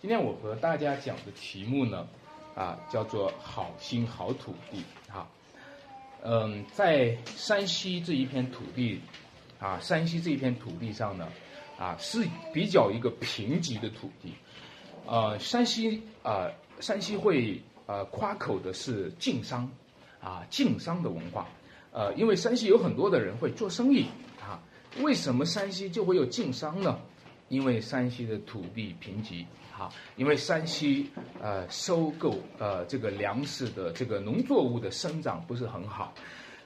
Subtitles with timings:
[0.00, 2.06] 今天我和大家讲的题目呢，
[2.54, 5.26] 啊，叫做“好心好土地”哈。
[6.22, 9.00] 嗯，在山西这一片土地，
[9.58, 11.28] 啊，山西这一片土地上呢，
[11.76, 12.24] 啊，是
[12.54, 14.32] 比较一个贫瘠的土地。
[15.04, 19.68] 呃，山西啊，山西会呃夸口的是晋商，
[20.20, 21.48] 啊，晋商的文化。
[21.90, 24.06] 呃，因为山西有很多的人会做生意
[24.40, 24.62] 啊。
[25.00, 27.00] 为什么山西就会有晋商呢？
[27.48, 29.44] 因为山西的土地贫瘠，
[29.76, 31.10] 哈，因为山西
[31.40, 36.12] 呃收购呃这个粮食的这个农作物的生长不是很好，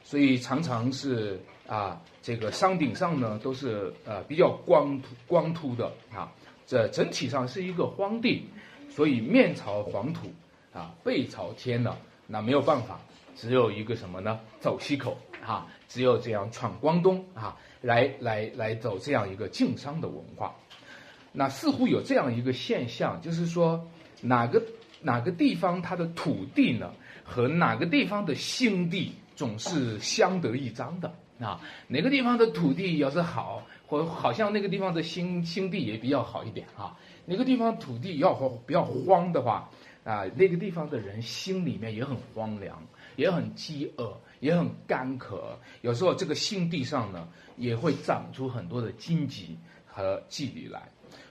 [0.02, 6.32] 所以常常是啊这个山顶上呢都是呃比较光秃光秃的啊，
[6.66, 8.46] 这整体上是一个荒地，
[8.90, 10.32] 所以面朝黄土
[10.72, 13.00] 啊背朝天呢，那没有办法，
[13.36, 14.40] 只有一个什么呢？
[14.58, 20.52] 走西口啊，只有这样闯关东啊，来来来走这样一个晋商的文化。
[21.32, 23.88] 那似乎有这样一个现象，就是说
[24.20, 24.62] 哪个
[25.00, 26.92] 哪个地方它的土地呢，
[27.24, 31.60] 和哪个地方的心地总是相得益彰的啊。
[31.88, 36.96] 哪个地方的土地要是好，或好像那个地方的心心地也比较好一点啊。
[37.24, 38.34] 哪个地方土地要
[38.66, 39.70] 比较荒的话
[40.04, 42.82] 啊，那个地方的人心里面也很荒凉，
[43.16, 45.58] 也很饥饿，也很干渴。
[45.80, 49.56] 有时候这个心地上呢，也会长出很多的荆棘
[49.86, 50.82] 和蒺藜来。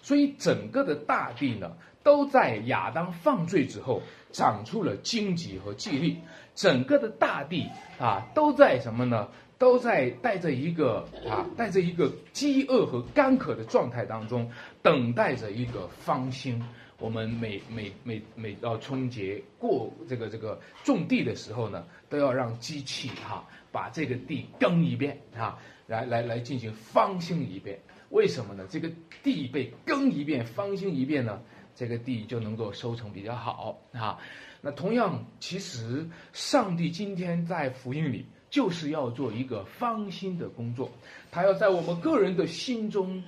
[0.02, 1.72] 所以整个的大地呢，
[2.04, 6.18] 都在亚当犯罪之后长出了荆棘和蒺藜。
[6.54, 9.28] 整个的大地啊，都在什么呢？
[9.58, 16.62] 都在带着一个啊，带着一个饥饿和干渴的状态当中，等待着一个芳心。
[16.98, 27.80] 我们每每每每到春节过这个这个种地的时候呢，都要让机器哈把这个地耕一遍啊，来来来进行方兴一遍。
[28.10, 28.68] 为什么呢？
[28.70, 28.92] 这个
[29.24, 31.42] 地被耕一遍、翻新一遍呢？
[31.74, 34.18] 这个地就能够收成比较好啊。
[34.60, 40.92] 那同样，其实上帝今天在福音里就是要做一个翻新的工作，
[41.32, 43.24] 他要在我们个人的心中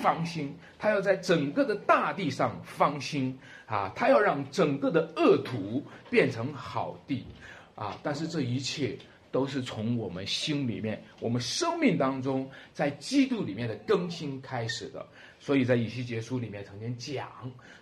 [0.00, 3.36] 翻新，他要在整个的大地上翻新
[3.66, 7.26] 啊，他要让整个的恶土变成好地
[7.74, 7.98] 啊。
[8.04, 8.96] 但是这一切。
[9.30, 15.06] 都是从我们心里面、我们生命当中，在基督里面的更新开始的。
[15.40, 17.28] 所以在以西结书里面曾经讲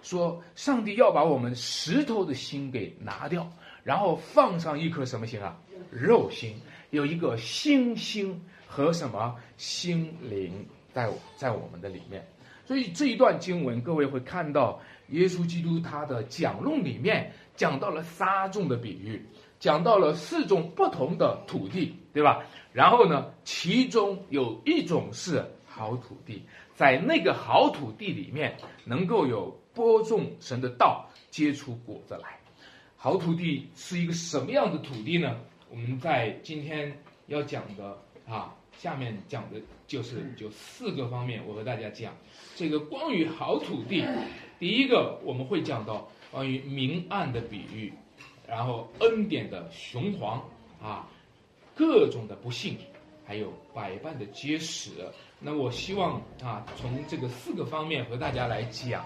[0.03, 3.51] 说，上帝要把我们石头的心给拿掉，
[3.83, 5.57] 然后放上一颗什么心啊？
[5.91, 12.27] 肉心，有一个心心和什么心灵在在我们的里面。
[12.67, 14.81] 所以这一段经文，各位会看到
[15.11, 19.25] 耶稣基督他的讲论里面讲到了撒种的比喻。
[19.59, 22.45] 讲到了四种不同的土地，对吧？
[22.73, 26.43] 然后呢，其中有一种是好土地，
[26.75, 32.39] 在那个好土地里面，能够有播种神的道，结出果子来。
[32.97, 35.37] 好土地是一个什么样的土地呢？
[35.71, 36.97] 我们在今天
[37.27, 37.97] 要讲的
[38.29, 42.15] 啊，下面讲的就是就四个方面，我和大家讲
[42.57, 44.05] 这个关于好土地。
[44.59, 47.93] 第一个，我们会讲到关于明暗的比喻。
[48.49, 50.43] 然后恩典的雄黄
[50.81, 51.09] 啊，
[51.75, 52.79] 各种的不幸，
[53.27, 54.91] 还有百般的结实。
[55.41, 59.05] 那我希望啊，从这个四个方面和大家来讲，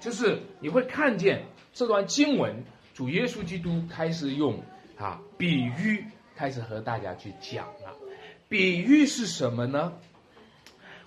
[0.00, 4.62] 就是你会看见这段经文，主耶稣基督开始用
[4.96, 7.96] 啊比喻开始和大家去讲了。
[8.48, 9.92] 比喻是什么呢？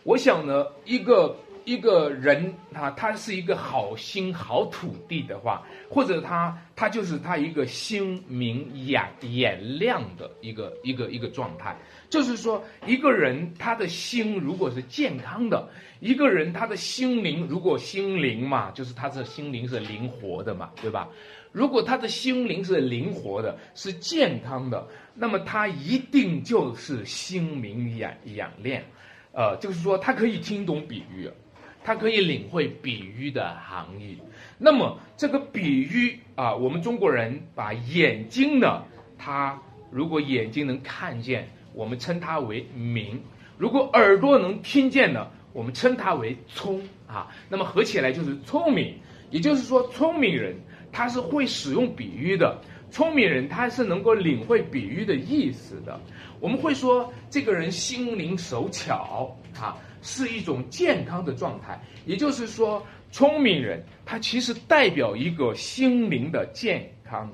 [0.03, 1.35] 我想呢，一个。
[1.67, 11.75] 一个人啊，他是一个好心好土地的话，或者他他就是他一个心明眼眼亮的一个一个一个状态。
[12.09, 15.67] 就是说，一个人他的心如果是健康的，
[16.00, 21.09] 一个人他的心灵如果心灵嘛，就是他的心灵是灵活的嘛，对吧？
[21.51, 28.81] 如果他的心灵是灵活的，是健康的，那么他一定就是心明眼眼亮，
[29.33, 31.29] 呃，就是说他可以听懂比喻。
[31.88, 34.18] 他可以领会比喻的含义。
[34.58, 38.84] 那么这个比喻啊，我们中国人把眼睛呢，
[39.18, 39.57] 它
[39.89, 43.16] 如果眼睛能看见，我们称它为明；
[43.57, 47.30] 如果耳朵能听见呢，我们称它为聪啊。
[47.48, 48.94] 那么合起来就是聪明。
[49.31, 50.57] 也就是说，聪明人
[50.92, 52.60] 他是会使用比喻的，
[52.92, 55.98] 聪明人他是能够领会比喻的意思的。
[56.42, 59.78] 我们会说这个人心灵手巧啊。
[60.01, 67.31] 是一种健康的状态，也就是说，聪明人他其实代表一个心灵的健康。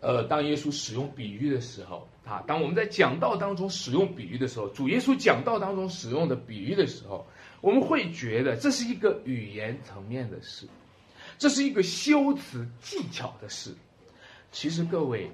[0.00, 7.24] 呃，当耶稣使用比喻的时候，啊，当我们在讲道当中使用比喻的时候，主耶稣讲道当中使用的比喻的时候，
[7.60, 10.66] 我们会觉得这是一个语言层面的事，
[11.38, 13.72] 这是一个修辞技巧的事。
[14.50, 15.30] 其实各位，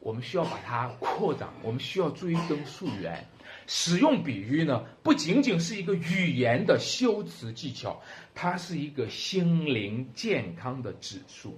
[0.00, 3.26] 我们需要把它扩展，我们需要追根溯源。
[3.72, 8.02] 使用比喻呢，不仅仅是一个语言的修辞技巧，
[8.34, 11.56] 它是一个心灵健康的指数。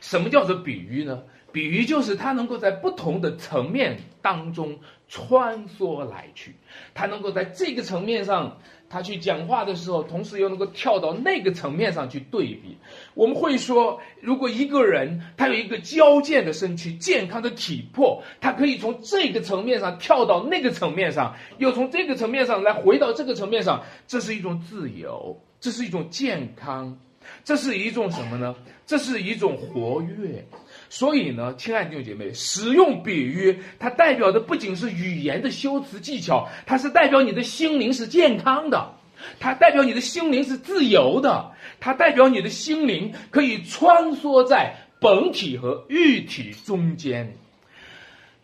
[0.00, 1.22] 什么叫做比喻呢？
[1.52, 6.54] 比喻就是它能够在不同的层面当中穿梭来去，
[6.94, 8.58] 它能够在这个层面上，
[8.92, 12.76] 他去讲话的时候，同时又能够跳到那个层面上去对比。
[13.14, 26.94] 我们会说，如果一个人他有一个矫健的身躯、健康的体魄，他可以从这个层面上跳到那个层面上，又从这个层面上来回到这个层面上，这是一种自由，这是一种健康，
[27.42, 28.54] 这是一种什么呢？
[28.84, 30.44] 这是一种活跃。
[30.94, 38.92] 所以呢，亲爱的弟兄姐妹，使用比喻，它代表的不仅是语言的修辞技巧，它是代表你的心灵是健康的，
[39.40, 41.50] 它代表你的心灵是自由的，
[41.80, 47.38] 它代表你的心灵可以穿梭在本体和喻体中间。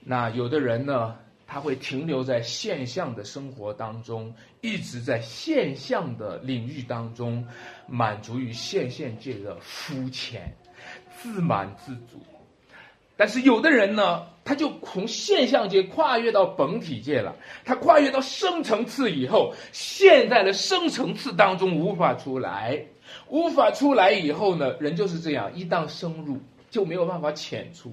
[0.01, 1.17] 那有的人呢，
[1.47, 7.47] 他会停留在现象的生活当中，一直在现象的领域当中，
[7.87, 10.51] 满足于现象界的肤浅，
[11.15, 12.25] 自满自足。
[13.19, 17.35] 但是有的人呢，他就从现象界跨越到本体界了。
[17.65, 22.87] 他跨越到深层次以后，现在的深层次当中无法出来，
[23.29, 26.39] 无法出来以后呢，人就是这样，一旦深入
[26.71, 27.93] 就没有办法浅出，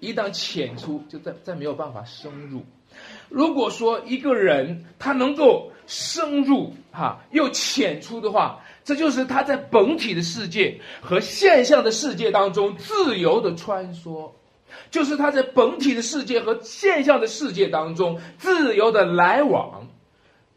[0.00, 2.62] 一旦浅出就再再没有办法深入。
[3.30, 8.60] 如果说一个人他能够深入哈又浅出的话，
[8.90, 14.32] 这就是他在本体的世界和现象的世界当中自由的穿梭，
[14.90, 19.86] 就是他在本体的世界和现象的世界当中自由的来往。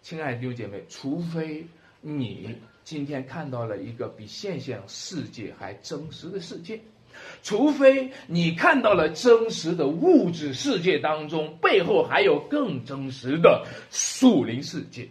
[0.01, 1.67] 亲爱的弟兄姐妹，除非
[2.01, 6.81] 你今天看到了一个比现象世界还真实的世界，
[7.43, 15.07] 除非你看到了真实的物质世界当中背后还有更真实的树林世界。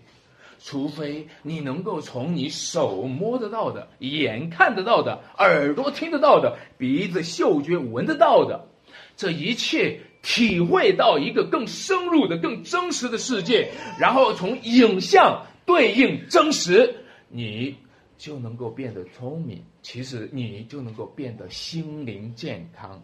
[0.64, 8.68] 除非你能够从你手摸得到的、眼看得到的、耳朵听得到的、鼻子嗅觉闻得到的，
[9.16, 16.94] 这一切体会到一个更深入的、更真实的世界，然后从影像对应真实，
[17.28, 17.74] 你
[18.16, 19.64] 就能够变得聪明。
[19.82, 23.02] 其实你就能够变得心灵健康，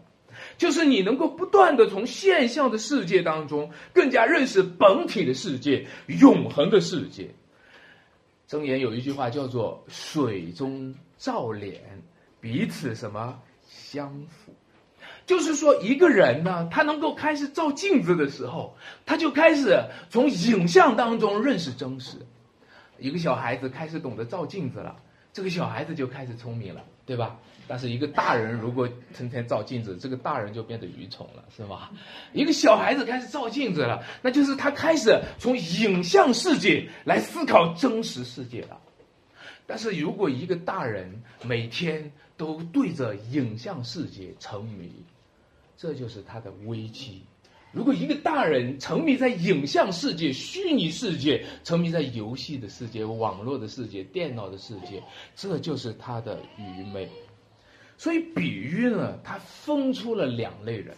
[0.57, 7.29] 就是你能够不断的从现象的世界当中，更加认识本体的世界、永恒的世界。
[8.49, 12.01] 箴言有一句话叫做“水中照脸，
[12.41, 14.51] 彼此什么相符”，
[15.27, 18.75] 就是说一个人呢，他能够开始照镜子的时候，
[19.05, 19.79] 他就开始
[20.09, 22.17] 从影像当中认识真实。
[22.97, 24.95] 一个小孩子开始懂得照镜子了，
[25.31, 27.39] 这个小孩子就开始聪明了，对吧？
[27.67, 31.89] 但是一个大人如果成天照镜子，这个大人就变得愚蠢了，是吗？
[32.33, 38.79] 一个小孩子开始照镜子了，那就是他开始从影像世界来思考真实世界了。
[39.65, 44.91] 但是如果一个大人每天都对着影像世界沉迷，
[45.75, 47.23] 这就是他的危机。
[47.71, 55.01] 如果一个大人沉迷在影像世界、虚拟世界，沉迷在游戏的世界、网络的世界、电脑的世界，
[55.35, 57.07] 这就是他的愚昧。
[57.95, 60.95] 所以比喻呢，它分出了两类人，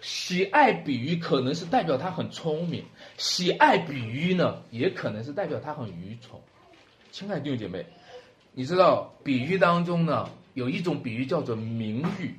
[0.00, 2.82] 喜爱比喻可能是代表他很聪明，
[3.16, 6.40] 喜爱比喻呢，也可能是代表他很愚蠢。
[7.12, 7.84] 亲爱的弟兄姐妹，
[8.52, 12.34] 你知道比喻当中呢，有一种比喻叫做明喻，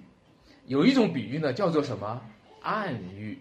[0.66, 2.22] 有一种比喻呢叫做什么
[2.62, 3.38] 暗喻。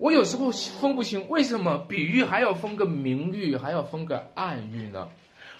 [0.00, 5.06] 我有时候分不清为什么比喻还要分个明喻，还要分个暗喻呢？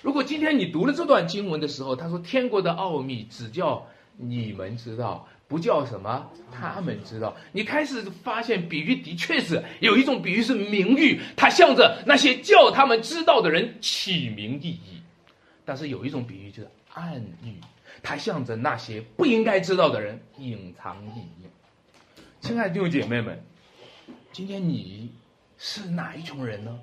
[0.00, 3.86] 如果今天你读了这段经文的时候，他说天国的奥秘只叫。
[4.22, 6.28] 你们知道不叫什么？
[6.52, 7.34] 他们知道。
[7.52, 15.00] 你开始发现比喻的确是有一种比喻是名誉，它向着那些叫他们知道的人起名意义；
[15.64, 17.54] 但是有一种比喻就是暗喻，
[18.02, 21.46] 它向着那些不应该知道的人隐藏意义。
[22.42, 23.42] 亲爱的弟兄姐妹们，
[24.32, 25.12] 今天你
[25.58, 26.78] 是哪一种人呢？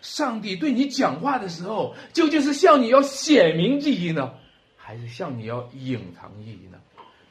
[0.00, 4.34] 上帝对你讲话的时候，究竟是向你要显明意义呢？
[4.76, 6.78] 还是向你要隐藏意义呢？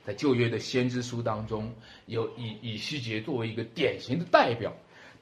[0.06, 1.74] 在旧约的先知书当中，
[2.06, 4.74] 有以以西结作为一个典型的代表，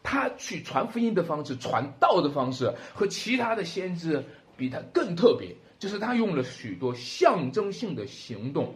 [0.01, 4.25] 他去传福音的方式、传道的方式和其他的先知
[4.57, 8.73] 比他更特别，就是他用了许多象征性的行动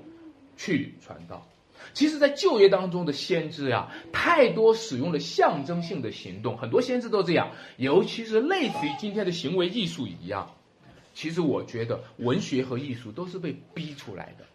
[0.56, 1.48] 去传道。
[1.94, 10.50] 其实，在旧约当中的先知呀，太多使用了象征性的行动，很多先知都这样，尤其是类似于今天的行为艺术一样。
[11.14, 14.46] 其实我觉得文学和艺术都是被逼出来的，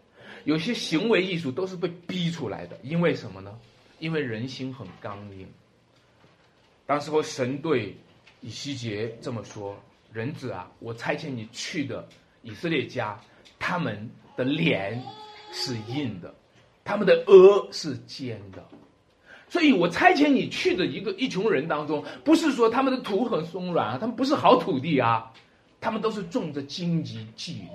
[0.43, 2.77] 有些行为艺术都是被逼出来的。
[2.83, 3.57] 因为什么呢？
[3.99, 5.47] 因为人心很刚硬。
[6.85, 7.95] 当时候神对
[8.41, 9.77] 以西结这么说
[10.11, 12.07] ：“人子啊，我差遣你去的
[12.41, 13.19] 以色列家，
[13.59, 15.01] 他们的脸
[15.51, 16.33] 是硬的，
[16.89, 18.65] 他们的额是尖的。”
[19.47, 25.31] 所以我差遣你去的一个一群人当中，不是说他们的土很松软啊，他们不是好土地啊，
[25.81, 27.67] 他们都是种着荆棘蒺藜，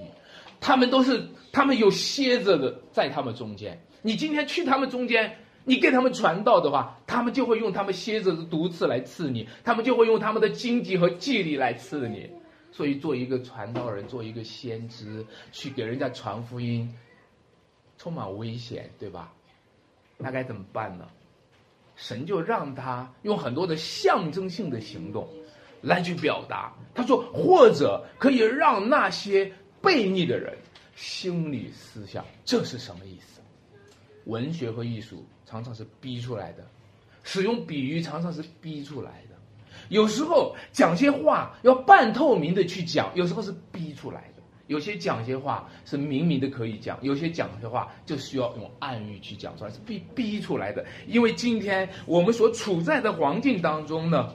[0.60, 3.80] 他们都是他们有蝎子的在他们中间。
[4.02, 12.30] 你今天去他们中间，你给他们传道的话，他们就会用他们蝎子的毒刺来刺你，他们就会用他们的荆棘和蒺藜来刺你。
[12.70, 16.88] 所以做一个传道人，做一个先知，去给人家传福音，
[18.04, 19.32] 充满危险，对吧？
[20.18, 21.08] 那该怎么办呢？
[21.96, 25.26] 神就让他用很多的象征性的行动，
[25.80, 26.70] 来去表达。
[26.94, 29.50] 他说，或者可以让那些
[29.82, 30.54] 悖逆的人
[30.94, 33.40] 心里思想，这是什么意思？
[34.26, 36.66] 文学和艺术常常是逼出来的，
[37.22, 39.36] 使用比喻常常是逼出来的。
[39.88, 44.33] 有时候讲些话要半透明的去讲，有时候是逼出来的。
[44.66, 50.84] 有些讲些话是明明的可以讲，有些讲些话就需要用暗喻去讲出来，是被逼出来的。
[51.06, 54.34] 因为今天我们所处在的环境当中呢，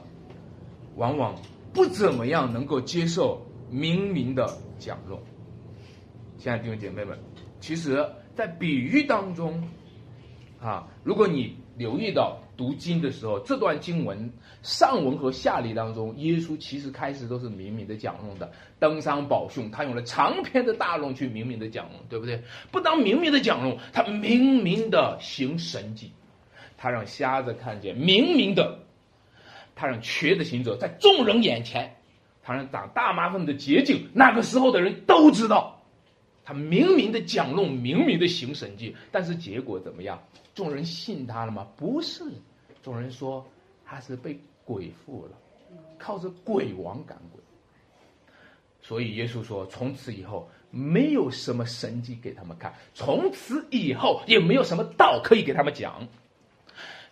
[0.96, 1.34] 往往
[1.72, 5.20] 不怎么样能够接受明明的讲论。
[6.38, 7.18] 亲爱的弟兄姐妹们，
[7.60, 9.68] 其实，在比喻当中，
[10.60, 12.38] 啊，如果你留意到。
[12.60, 14.30] 读经的时候，这段经文
[14.62, 18.52] 上文和下理当中，耶稣其实开始都是明明的讲论的。
[18.78, 22.42] 登山宝训，他用了长篇的大论去明明的讲论，对不对？
[22.70, 26.12] 不当明明的讲论，他明明的行神迹，
[26.76, 28.78] 他让瞎子看见，明明的，
[29.74, 31.96] 他让瘸的行走在众人眼前，
[32.42, 35.80] 他让长大麻风的捷径，那个时候的人都知道，
[36.44, 40.22] 他明明的讲论，明明的行神迹，但是结果怎么样？
[40.54, 41.66] 众人信他了吗？
[41.78, 42.22] 不是。
[42.82, 43.46] 众人说
[43.84, 45.32] 他是被鬼附了，
[45.98, 47.40] 靠着鬼王赶鬼。
[48.82, 56.08] 所以耶稣说，从此以后没有什么神迹给他们看，从此以后也没有什么道可以给他们讲，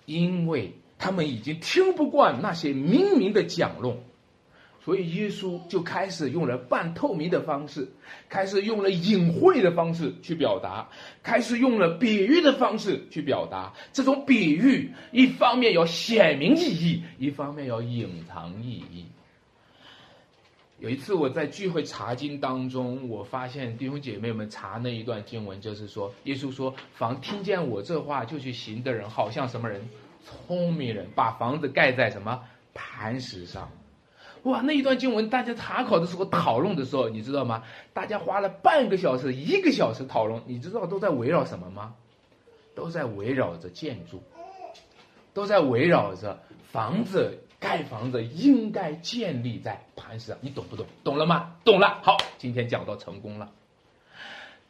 [0.06, 3.98] 因为他们已经听不惯那些明明的讲论。
[4.88, 7.86] 所以耶稣就开始用了半透明的方式，
[8.26, 10.88] 开始用了隐晦的方式去表达，
[11.22, 13.70] 开始用了比喻的方式去表达。
[13.92, 19.04] 这种比喻一方面要显明意义，一方面要隐藏意义。
[20.78, 29.86] 有一次我在聚会查经当中，我发现弟兄姐妹们查那一段经文，就是说耶稣说：“凡听见我这话就去行的人，好像什么人？
[30.24, 32.42] 聪明人把房子盖在什么
[32.72, 33.70] 磐石上。”
[34.44, 37.64] 哇，那一段经文，大家查考的时候讨论的时候，你知道吗？
[37.92, 41.94] 大家花了半个小时、一个小时讨论，你知道都在围绕什么吗？
[42.74, 44.22] 都在围绕着建筑，
[45.34, 46.40] 都在围绕着
[46.70, 50.86] 房子盖房子应该建立在磐石上，你懂不懂？
[51.02, 51.56] 懂了吗？
[51.64, 51.98] 懂了。
[52.02, 53.50] 好，今天讲到成功了。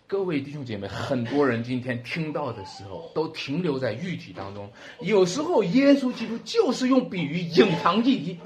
[0.07, 4.71] 各位弟兄姐妹，很多人今天听到的时候都停留在喻体当中，
[5.01, 8.39] 有时候耶稣基督就是用比喻隐藏意义。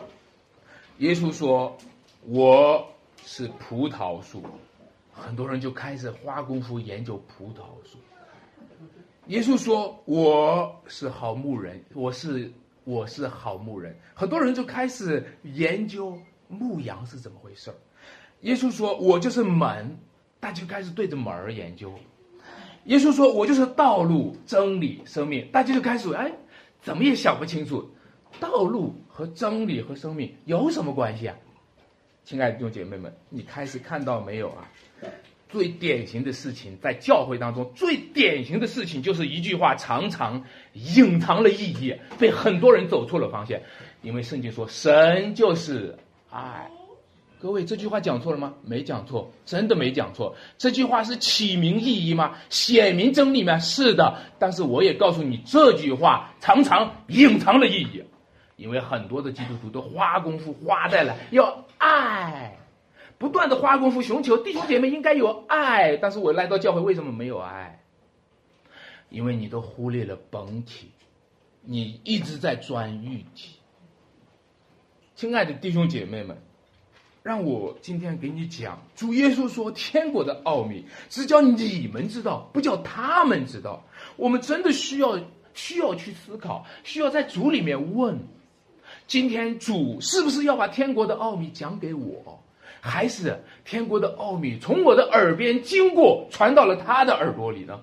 [1.02, 1.76] 耶稣说
[2.30, 2.88] ：“我
[3.26, 4.40] 是葡萄树。”
[5.10, 7.98] 很多人就开始花功夫研究葡萄树。
[9.26, 12.48] 耶稣说：“我是好牧人，我是
[12.84, 16.16] 我是好牧人。”很多人就开始研究
[16.46, 17.74] 牧羊是怎么回事
[18.42, 19.98] 耶稣说：“我就是门。”
[20.38, 21.92] 大家就开始对着门儿研究。
[22.84, 26.32] 耶稣说：“我就是道路、真理、生命。”大家就开始哎，
[26.80, 27.90] 怎么也想不清楚。
[28.42, 31.36] 道路和真理和生命有什么关系啊？
[32.24, 34.68] 亲爱的弟兄姐妹们，你开始看到没有啊？
[35.48, 43.60] 最典型的事情，在教会当中最典型的事情，就是一句话常常隐藏了意义，被很多人走错了方向。
[44.02, 45.96] 因为圣经说神就是
[46.28, 46.68] 爱，
[47.38, 48.54] 各位这句话讲错了吗？
[48.64, 50.34] 没讲错，真的没讲错。
[50.58, 52.34] 这句话是起名意义吗？
[52.48, 53.60] 显明真理吗？
[53.60, 54.18] 是的。
[54.40, 58.02] 但是我也告诉你，这句话常常隐藏了意义。
[58.62, 62.56] 因为很多的基督徒都花功夫花在了要爱，
[63.18, 67.80] 不断的花功夫寻求弟兄姐妹应该有爱，但是我来到教会为什么没有爱？
[69.08, 70.92] 因为你都忽略了本体，
[71.60, 73.58] 你一直在钻玉体。
[75.16, 76.40] 亲爱的弟兄姐妹们，
[77.24, 83.84] 让我今天给你讲，主耶稣说天国的奥秘只叫你们知道，不叫他们知道。
[84.16, 85.18] 我们真的需要
[85.52, 88.18] 需要去思考，需要在主里面问。
[89.12, 92.42] 今天主是不是要把天国的奥秘讲给我？
[92.80, 97.78] 还是天国的奥秘从我的耳边经过，传到了他的耳朵里呢？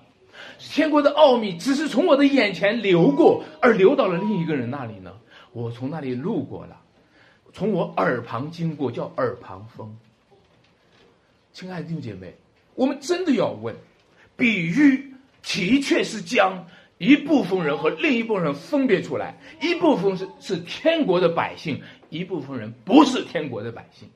[0.58, 5.12] 天国的奥秘只是从我的眼前流过，而流到了另一个人那里呢？
[5.52, 6.76] 我从那里路过了，
[7.52, 9.96] 从我耳旁经过，叫耳旁风。
[11.52, 12.34] 亲爱的弟兄姐妹，
[12.74, 13.72] 我们真的要问：
[14.36, 16.66] 比喻的确是将
[17.00, 24.06] 一部分人和另一部分人分别出来，一部分是是天国的百姓，一部分人不是天国的百姓。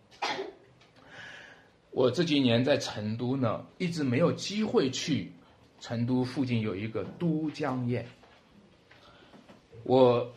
[1.90, 5.32] 我这几年在成都呢，一直没有机会去。
[5.80, 8.04] 成都附近有一个都江堰，
[9.82, 10.32] 我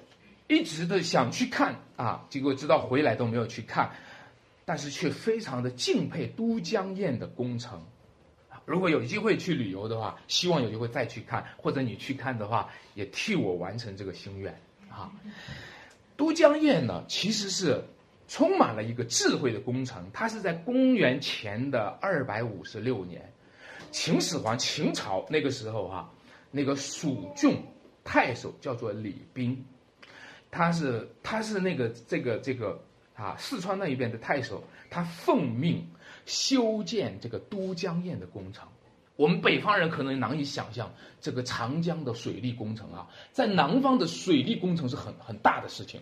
[0.49, 3.91] 一直的想去看啊，结果直到回来都没有去看，
[4.65, 7.81] 但是却非常的敬佩都江堰的工程。
[8.67, 14.53] 如果有机会去旅游的话，希望有机会再去看，或者你去看的话，也替我完成这个心愿
[14.89, 15.09] 啊。
[16.17, 17.81] 都江堰呢，其实是
[18.27, 23.31] 充满了一个智慧的工程，它是在公元前的二百五十六年。
[23.89, 26.12] 秦始皇，秦朝那个时候哈，
[26.51, 27.63] 那个蜀郡
[28.03, 29.65] 太守叫做李冰，
[30.51, 32.77] 他是他是那个这个这个
[33.15, 35.88] 啊四川那一边的太守，他奉命
[36.27, 38.67] 修建这个都江堰的工程。
[39.15, 46.00] 我们北方人可能难以想象这个长江的水利工程啊，在南方的水利工程是很很大的事情。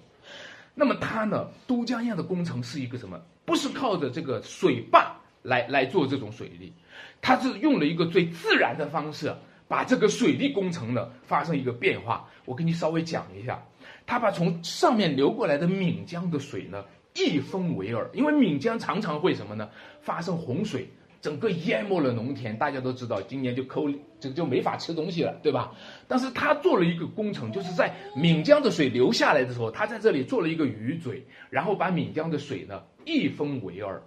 [0.74, 3.17] 那么它呢，都江堰的工程是一个什么？
[3.46, 6.74] 不是靠着这个水坝来来做这种水利。
[7.22, 9.34] 它是用了一个最自然的方式，
[9.70, 12.27] 把这个水利工程呢发生一个变化。
[12.44, 13.63] 我给你稍微讲一下，
[14.05, 16.84] 它把从上面流过来的岷江的水呢
[17.15, 19.69] 一分为二，因为岷江常常会什么呢？
[20.01, 20.89] 发生洪水，
[21.22, 22.57] 整个淹没了农田。
[22.57, 25.72] 大家都知道，今年就抠这个就没法吃东西了，对吧？
[26.07, 34.01] 但是他做了一个工程，就是在岷江的水流下来的时候，他在这里做了一个鱼嘴，然后把岷江的水呢一分为二。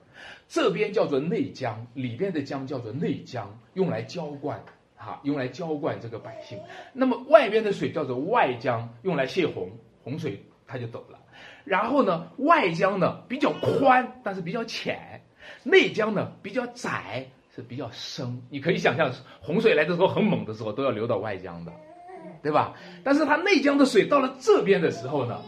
[0.47, 4.63] 这边叫做内江，里边的江叫做内江，用来浇灌，
[4.97, 6.59] 哈，用来浇灌这个百姓。
[6.93, 9.71] 那么外边的水叫做外江，用来泄洪，
[10.03, 11.18] 洪水它就走了。
[11.69, 14.97] 然后呢，外江呢比较宽，但是比较浅；
[15.63, 18.43] 内江呢比较窄，是比较深。
[18.49, 21.73] 你可以想象，洪水来的时候很猛的时候，都要流到外江的，
[22.43, 22.73] 对吧？
[23.05, 25.39] 但是它内江的水到了这边的时候呢，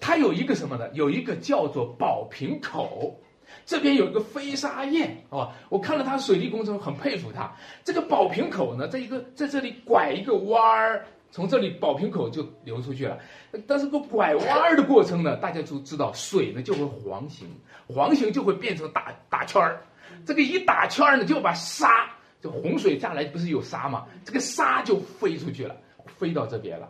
[0.00, 0.88] 它有一个什么呢？
[0.92, 3.20] 有一个叫做宝瓶口。
[3.66, 7.50] 这边有一个飞沙堰，哦，我看了他水利工程，很佩服他。
[7.82, 13.18] 这个宝瓶口呢，在一个在这里拐一个弯儿，从这里宝瓶口就流出去了。
[13.66, 17.48] 但是个拐弯儿的过程呢，大家就知道，水呢就会黄形，
[17.88, 19.82] 黄形就会变成打打圈儿。
[20.24, 22.08] 这个一打圈儿呢，就把沙，
[22.40, 25.74] 就洪水下来不是有沙嘛，这个沙就飞出去了，
[26.06, 26.88] 飞到这边了，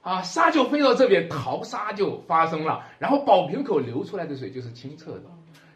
[0.00, 5.22] 啊，沙就飞到这边，淘沙就发生了，然后宝瓶口流出来的水就是清澈的。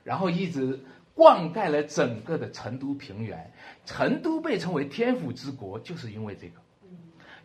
[0.03, 0.81] 然后一直
[1.15, 3.53] 灌溉了整个的成都平原，
[3.85, 6.61] 成都被称为天府之国，就是因为这个，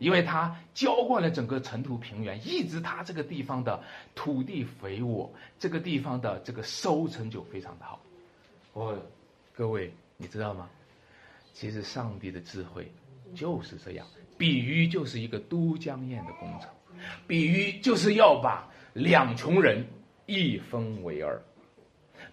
[0.02, 3.80] 因为它浇灌了整个成都平原，一直它这个地方的
[4.16, 8.02] 土地肥沃，这个地方的这个收成就非常的好。
[8.74, 8.98] 哦，
[9.54, 10.68] 各位你知道吗？
[11.54, 12.92] 其实上帝的智慧
[13.36, 14.08] 就是这样，
[14.40, 16.68] 比喻就是一个都江堰的工程，
[17.28, 19.86] 比喻就是要把两穷人
[20.26, 21.40] 一分为二。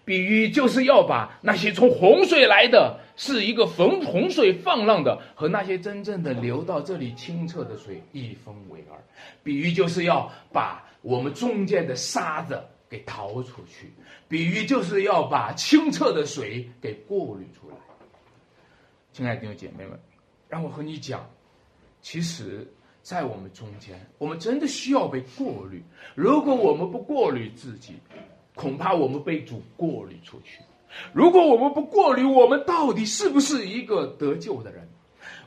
[0.09, 8.97] 比喻就是要把那些从洪水来的，是一个逢洪水放浪的，和那些真正的流到这里清澈的水一分为二。
[9.43, 13.93] 比喻就是要把我们中间的沙子给淘出去，
[14.27, 17.75] 比喻就是要把清澈的水给过滤出来。
[19.13, 19.91] 亲爱的弟兄姐妹们，
[20.47, 21.23] 让我和你讲，
[22.01, 22.67] 其实，
[23.03, 25.83] 在我们中间，我们真的需要被过滤。
[26.15, 27.93] 如果我们不过滤自己，
[28.59, 30.59] 恐怕我们被主过滤出去。
[31.13, 34.85] 如果我们不过滤，我们到底是不是一个得救的人？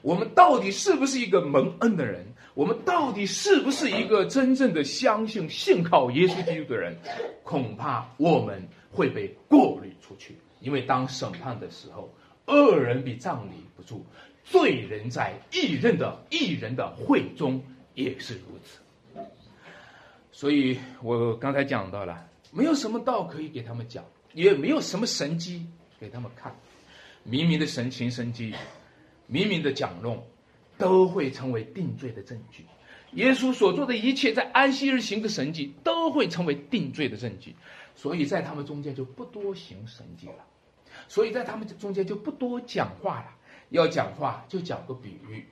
[0.01, 2.25] 我们到底是不是一个蒙恩的人？
[2.55, 6.97] 我们到底是不是一个真正的相信、信靠耶稣基督的人？
[7.43, 10.35] 恐怕我们会被过滤出去。
[10.61, 12.11] 因为当审判的时候，
[12.47, 14.03] 恶人必葬礼不住，
[14.43, 17.63] 罪人在异人的异人的会中
[17.95, 19.21] 也是如此。
[20.31, 22.32] 所以我刚才讲到了。
[22.55, 25.67] 没有什么道可以给他们讲，也没有什么神机
[25.99, 26.55] 给他们看，
[27.25, 28.55] 明明的神情神机，
[29.27, 30.21] 明明的讲论，
[30.77, 32.67] 都会成为定罪的证据。
[33.13, 37.57] 耶稣所做的一切，在安息日行的神迹，都会成为定罪的证据。
[37.97, 40.45] 所以在他们中间就不多行神迹了，
[41.09, 43.29] 所以在他们中间就不多讲话了。
[43.71, 45.47] 要讲话就讲个比喻。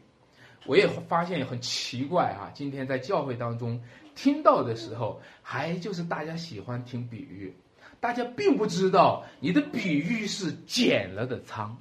[0.66, 3.82] 我也发现很奇怪啊，今天在教会当中。
[4.14, 7.54] 听到的时候，还就是大家喜欢听比喻，
[8.00, 11.76] 大家并不知道你的比喻是减了的仓，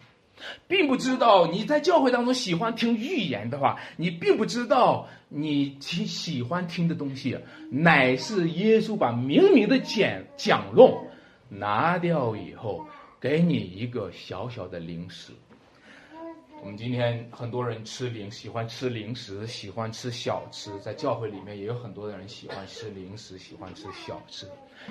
[0.67, 7.37] 并不知道你在教会当中喜欢听预言的话，你并不知道你听喜欢听的东西，
[7.69, 10.93] 乃是耶稣把明明的讲讲论
[11.49, 12.85] 拿掉以后，
[13.19, 15.33] 给你一个小小的零食。
[16.61, 24.45] 我们今天很多人吃零，喜欢吃零食，喜欢吃小吃，在教会里面也有很多的人喜欢吃零食，喜欢吃小吃。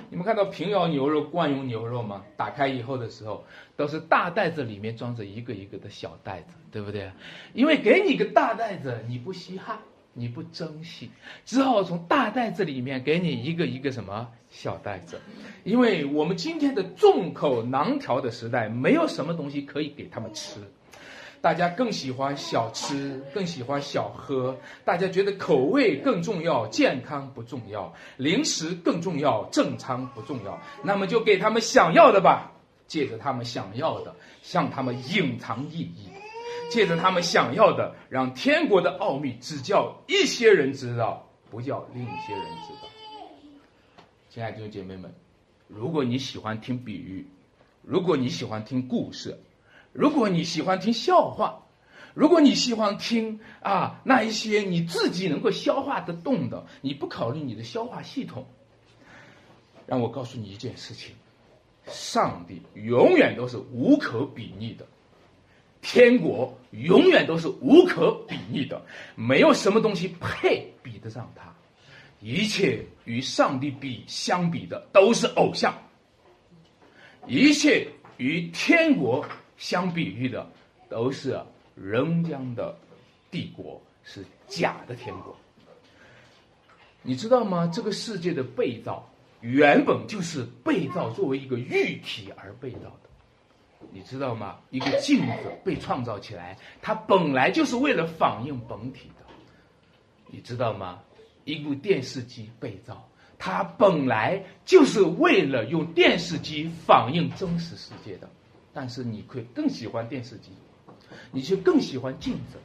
[0.09, 2.25] 你们看到平遥牛肉、惯用牛肉吗？
[2.37, 3.45] 打开以后的时候，
[3.77, 7.11] 都是大袋子里面装着一个一个的小袋子，对不对？
[7.53, 9.79] 因为给你个大袋子，你不稀罕，
[10.15, 11.11] 你不珍惜，
[11.45, 15.21] 只好从大袋子里面给你一个一个什么小袋子。
[15.65, 20.61] 因为我们今天的众口难调的时代，没有什么东西可以给他们吃。
[21.41, 24.57] 大家更喜欢小吃，更喜欢小喝。
[24.85, 30.61] 大家觉得口味更重要，健康不重要；零食更重要，正餐不重要。
[30.83, 32.51] 那么就给他们想要的吧，
[32.89, 36.11] 借着他们想要的，向他们隐藏意义；
[36.71, 42.89] 借着他们想要的，让天国的奥秘只叫一些人知道，不叫另一些人知道。
[44.29, 45.15] 亲爱的弟姐妹们，
[45.69, 47.29] 如果你喜欢听比喻，
[47.83, 49.39] 如果你喜欢听故事。
[49.93, 51.65] 如果你喜欢听笑话，
[52.15, 58.47] 如果你喜欢听啊那一些你自己能够消化得动的，你不考虑你的消化系统，
[59.87, 61.15] 让我告诉你一件事情：
[61.87, 64.87] 上帝永远都是无可比拟的，
[65.81, 71.55] 天国永远都是无可比拟的，没有什么东西配比得上它，
[72.21, 75.73] 一切与上帝比相比的都是偶像，
[77.27, 79.25] 一切与天国。
[79.59, 80.49] 相比喻的
[80.89, 81.39] 都是
[81.75, 82.75] 人将的
[83.31, 85.37] 帝国，是假的天国。
[87.03, 87.71] 你知道吗？
[87.73, 89.09] 这个世界的被造
[89.41, 93.09] 原本就是被造作为一个玉体而被造的。
[93.93, 94.59] 你知道吗？
[94.71, 99.25] 一个镜子被创造起来，它本来就是为了反映本体的。
[100.27, 101.01] 你知道吗？
[101.45, 108.29] 一部电视机被造，它本来就是为了用电视机反映真实世界的。
[108.81, 110.53] 但是你会更喜欢电视机，
[111.33, 112.59] 你却更喜欢镜子，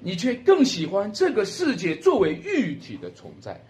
[0.00, 3.60] 你却更喜欢这个世界作为玉体的存在。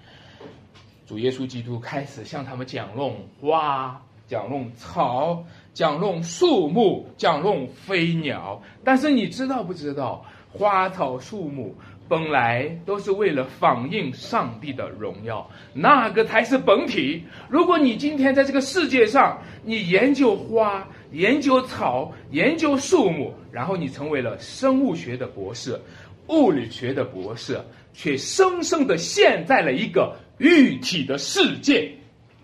[1.09, 8.63] 主耶稣基督开始向他们讲论花，讲论草，讲论树木，讲论飞鸟。
[8.85, 11.75] 但是你知道不知道，花草树木
[12.09, 17.23] 本来都是为了反映上帝的荣耀，那个才是本体。
[17.49, 20.89] 如果你今天在这个世界上，你研究花。
[21.11, 25.81] 研究草，研究树木，然后你成为了生物学的博士、
[26.27, 27.59] 物理学的博士，
[27.95, 31.91] 却生生的陷在了一个玉体的世界。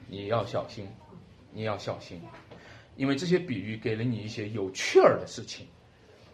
[0.09, 0.87] 你要小心，
[1.53, 2.19] 你要小心，
[2.97, 5.67] 因为这些比喻给了你一些有趣儿的事情，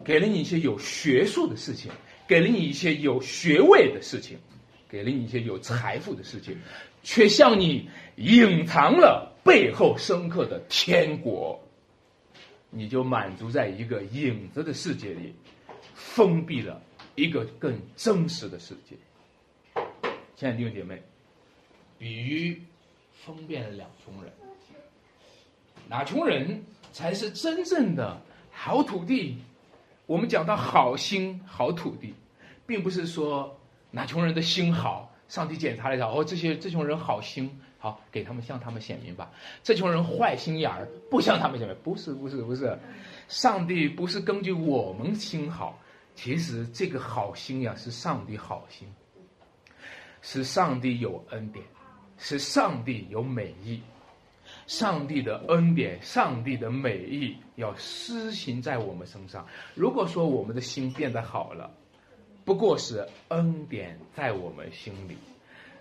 [0.01, 1.91] 给了你一些有学术的事情，
[2.31, 4.39] 给了你一些有学位的事情，
[4.87, 6.57] 给了你一些有财富的事情，
[7.03, 11.61] 却向你隐藏了背后深刻的天国。
[12.69, 15.35] 你就满足在一个影子的世界里，
[15.93, 16.81] 封闭了
[17.15, 18.95] 一个更真实的世界。
[20.37, 21.03] 亲爱的弟兄姐妹，
[21.97, 22.61] 比喻
[23.11, 24.31] 分辨了两种人，
[25.89, 26.63] 哪穷人
[26.93, 29.35] 才是真正的好土地？
[30.05, 32.13] 我们讲到好心好土地，
[32.65, 37.59] 并不是说哪穷人的心好，上帝检查了一下，哦，这些这群人好心。
[37.83, 39.31] 好，给他们向他们显明吧。
[39.63, 41.75] 这群人坏心眼儿，不向他们显明。
[41.83, 42.77] 不是，不是，不是。
[43.27, 45.79] 上帝不是根据我们心好，
[46.13, 48.87] 其实这个好心呀，是上帝好心，
[50.21, 51.65] 是上帝有恩典，
[52.19, 53.81] 是上帝有美意。
[54.67, 59.43] 上帝的恩典，上帝的美意要施行在我们身上。
[59.73, 61.71] 如果说我们的心变得好了，
[62.43, 65.15] 不过是恩典在我们心里。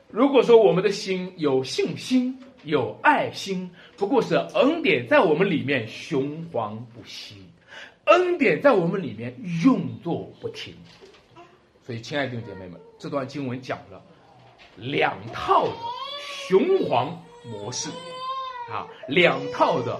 [0.09, 7.37] 如果说我们的心有信心、有爱心，不过是恩典在我们里面雄黄不息，
[8.05, 10.75] 恩典在我们里面运作不停。
[11.87, 14.03] 所以，亲爱的弟兄姐妹们，这段经文讲了
[14.77, 15.73] 两套的
[16.49, 17.88] 雄黄模式，
[18.70, 19.99] 啊，两套的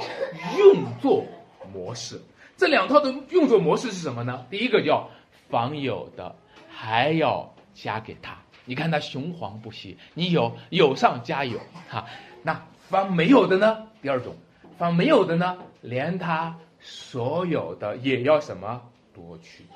[0.59, 1.25] 运作
[1.73, 2.21] 模式。
[2.57, 4.47] 这两套的运作模式是什么呢？
[4.51, 5.09] 第一个叫
[5.49, 6.37] 凡有的
[6.83, 8.39] 还要加给他。
[8.65, 12.07] 你看他雄黄不息，你有有上加有，哈，
[12.43, 13.87] 那方没有的呢？
[14.01, 14.35] 第二种，
[14.79, 18.81] 方没有的呢，连他所有的也要什么
[19.13, 19.67] 夺去。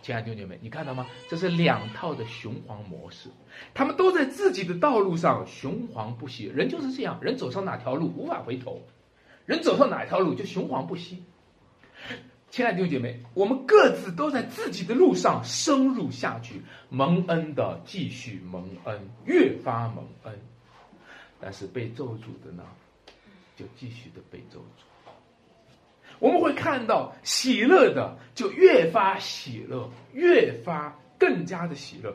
[0.00, 1.06] 亲爱的弟兄姐妹，你看到吗？
[1.28, 3.28] 这是两套的雄黄模式，
[3.74, 6.46] 他们都在自己的道路上雄黄不息。
[6.46, 8.80] 人就是这样，人走上哪条路无法回头，
[9.44, 11.22] 人走上哪条路就雄黄不息。
[12.50, 20.36] 亲爱的弟兄姐妹，我们各自都在自己的路上深入下去，蒙恩的继续蒙恩，越发蒙恩。
[21.40, 22.64] 但是被咒诅的呢，
[23.56, 24.82] 就继续的被咒诅。
[26.18, 32.14] 我们会看到喜乐的就越发喜乐，越发更加的喜乐。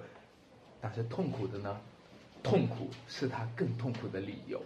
[0.82, 1.80] 但是痛苦的呢，
[2.44, 4.62] 痛苦是他更痛苦的理由，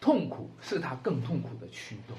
[0.00, 2.16] 痛苦是他更痛苦的驱动。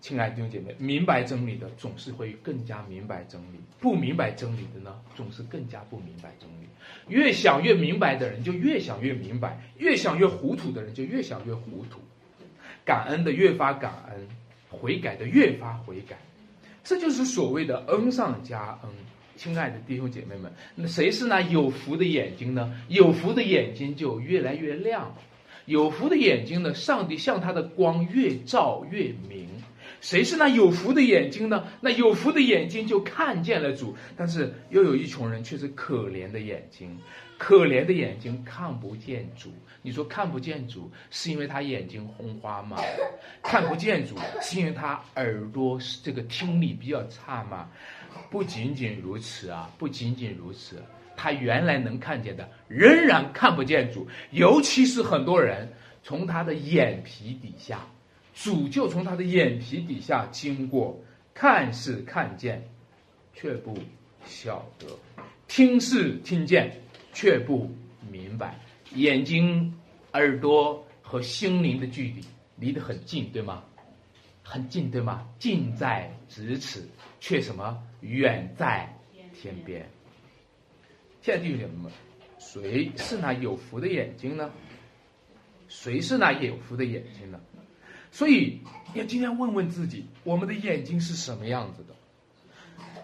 [0.00, 6.66] 亲爱的弟兄姐妹，明白真理的总是会更加明白真理；不明白真理的呢，总是更加不明白真理。
[7.08, 12.00] 越想越明白的人，就越想越明白；越想越糊涂的人，就越想越糊涂。
[12.82, 14.26] 感恩的越发感恩，
[14.70, 16.16] 悔改的越发悔改，
[16.82, 18.90] 这就是所谓的恩上加恩。
[19.36, 22.74] 亲爱的弟兄姐妹们，那谁是那有福的眼睛呢？
[22.88, 25.14] 有福的眼睛就越来越亮，
[25.66, 29.46] 有福的眼睛呢，上帝向他的光越照越明。
[30.00, 31.64] 谁是那有福的眼睛呢？
[31.80, 36.98] 那有福的眼睛就看见了主，但是又有一群人却是可怜的眼睛，
[37.36, 39.52] 可怜的眼睛看不见主。
[39.82, 42.78] 你说看不见主，是因为他眼睛红花吗？
[43.42, 47.68] 看不见主，是因为他耳朵这个听力比较差吗？
[48.30, 50.82] 不仅仅如此啊，不仅仅如此，
[51.16, 55.68] 他原来能看见的仍然看不见主，尤其是很多人
[56.02, 57.86] 从他的眼皮底下。
[58.34, 60.98] 主就从他的眼皮底下经过，
[61.34, 62.62] 看是看见，
[63.34, 63.76] 却不
[64.24, 64.86] 晓得；
[65.48, 66.80] 听是听见，
[67.12, 67.70] 却不
[68.10, 68.58] 明白。
[68.94, 69.72] 眼睛、
[70.12, 72.24] 耳朵和心灵的距离
[72.56, 73.62] 离得很近，对吗？
[74.42, 75.28] 很近，对吗？
[75.38, 76.88] 近在咫尺，
[77.20, 78.88] 却什么远在
[79.34, 79.88] 天边。
[81.22, 81.92] 现在弟兄姐妹们，
[82.38, 84.50] 谁是那有福的眼睛呢？
[85.68, 87.40] 谁是那有福的眼睛呢？
[88.12, 88.60] 所以
[88.94, 91.94] 要今天问问自己，我们的眼睛是什么样子的？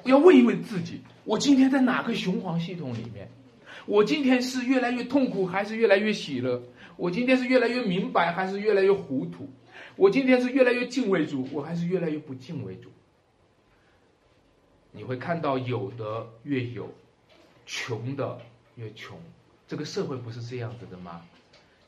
[0.04, 3.30] 要问一问自己，我今天在哪个雄黄系统里面？
[3.86, 6.62] 我今天是越来越痛苦，还是越来越喜乐？
[6.96, 9.48] 我今天是越来越明白，还是越来越糊涂？
[9.94, 12.90] 我今天是越来越敬畏主，我还是越来越不敬畏主？
[14.92, 16.92] 你会看到有的越有，
[17.64, 18.38] 穷的
[18.74, 19.18] 越穷。
[19.68, 21.22] 这个社会不是这样子的吗？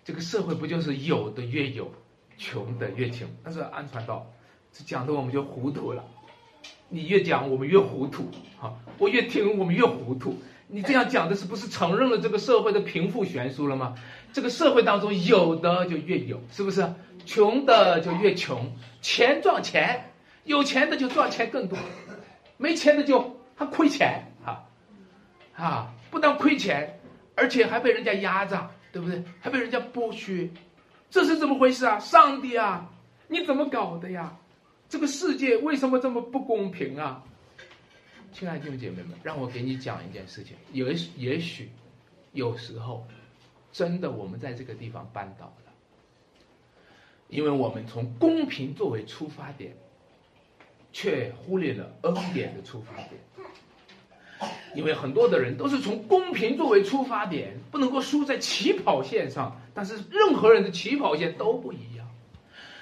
[0.05, 1.93] 这个社会不就是有的越有？
[2.39, 4.27] 穷的越穷，但是安传道，
[4.73, 6.03] 这讲的我们就糊涂了。
[6.89, 8.31] 你越讲，我们越糊涂。
[8.57, 10.39] 好，我越听，我们越糊涂。
[10.69, 13.95] 你这样讲的是不是承认了这个社会的贫富悬殊了吗？
[14.33, 16.87] 这个社会当中有的就越有，是不是？
[17.27, 18.73] 穷的就越穷，
[19.03, 20.13] 钱赚钱，
[20.45, 21.79] 有钱的就赚钱更多，
[22.57, 24.65] 没钱的就还亏钱啊
[25.55, 25.93] 啊！
[26.11, 27.01] 不但亏钱，
[27.35, 29.23] 而且还被人家压榨，对不对？
[29.41, 30.49] 还被人家剥削。
[31.11, 31.99] 这是怎么回事啊？
[31.99, 32.91] 上帝啊，
[33.29, 34.37] 你怎么搞的呀？
[34.89, 37.23] 这个世界为什么这么不公平啊？
[38.33, 40.57] 亲爱的弟兄姐妹们，让我给你讲一件事情。
[40.73, 41.71] 也也许，
[42.33, 43.07] 有时候，
[43.73, 45.73] 真的我们在这个地方绊倒了，
[47.29, 49.75] 因为我们从公平作为出发点，
[50.93, 53.13] 却忽略了恩典的出发点。
[54.75, 59.61] 因为很多的人都是从公平作为出发点，不能够输在起跑线上。
[59.75, 62.07] 但是任何人的起跑线都不一样。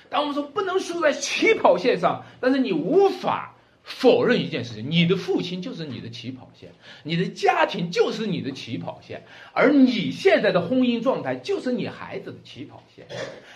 [0.08, 6.70] 当我们说不能输在起跑线上，但是你无法否认一件事情：你的父亲就是你的起跑线，
[7.02, 13.06] 你的家庭就是你的起跑线，而你现在的婚姻状态就是你孩子的起跑线。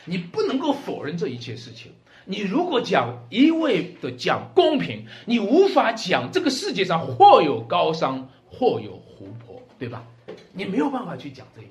[0.05, 1.93] 你不能够否认这一切事情。
[2.25, 10.05] 你如果讲一味的讲公平，你无法讲这个世界上或有高山，或有湖泊，对吧？
[10.53, 11.69] 你没有办法去讲这些。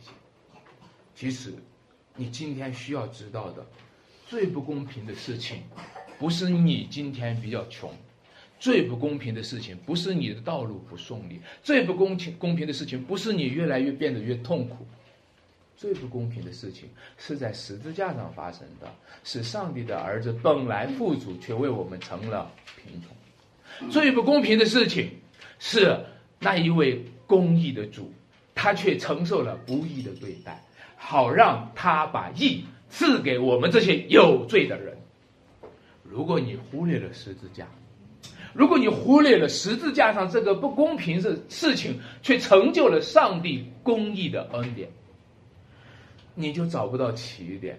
[1.16, 1.54] 其实，
[2.16, 3.66] 你今天需要知道的
[4.28, 5.64] 最不公平的事情，
[6.18, 7.90] 不是你今天比较穷；
[8.60, 14.86] 最不公平的事情，不是你的道路不顺利；最不公平公平的事情，不是你越来越变得越痛苦。
[15.80, 23.90] 最不公平的事情是在十字架上发生的，是上帝的儿子本来富足，却为我们成了贫穷。
[23.90, 25.10] 最不公平的事情
[25.58, 25.98] 是
[26.38, 28.12] 那一位公义的主，
[28.54, 30.62] 他却承受了不义的对待，
[30.98, 34.98] 好让他把义赐给我们这些有罪的人。
[36.04, 37.66] 如果你忽略了十字架，
[38.52, 44.90] 如果你忽略了十字架上这个不公平的事情，却成就了上帝公义的恩典。
[46.40, 47.78] 你就找不到起点，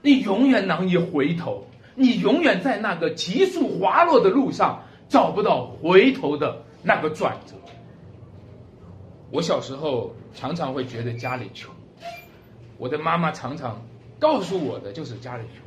[0.00, 7.54] 你永远难以回头，你永远在那个急速滑落的路上找不到回头的那个转折。
[9.30, 11.70] 我小时候常常会觉得家里穷，
[12.78, 13.78] 我的妈妈常常
[14.18, 15.62] 告诉我的就是家里穷，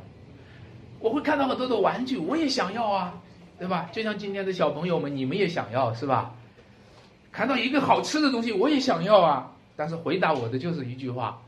[0.98, 3.14] 我会看到很多的玩具，我也想要啊，
[3.56, 3.88] 对吧？
[3.92, 6.34] 就像今天的小朋友们，你们也想要是吧？
[7.30, 11.40] 看到一个好吃的东西，我也想要啊，但是回答我的就是一句话：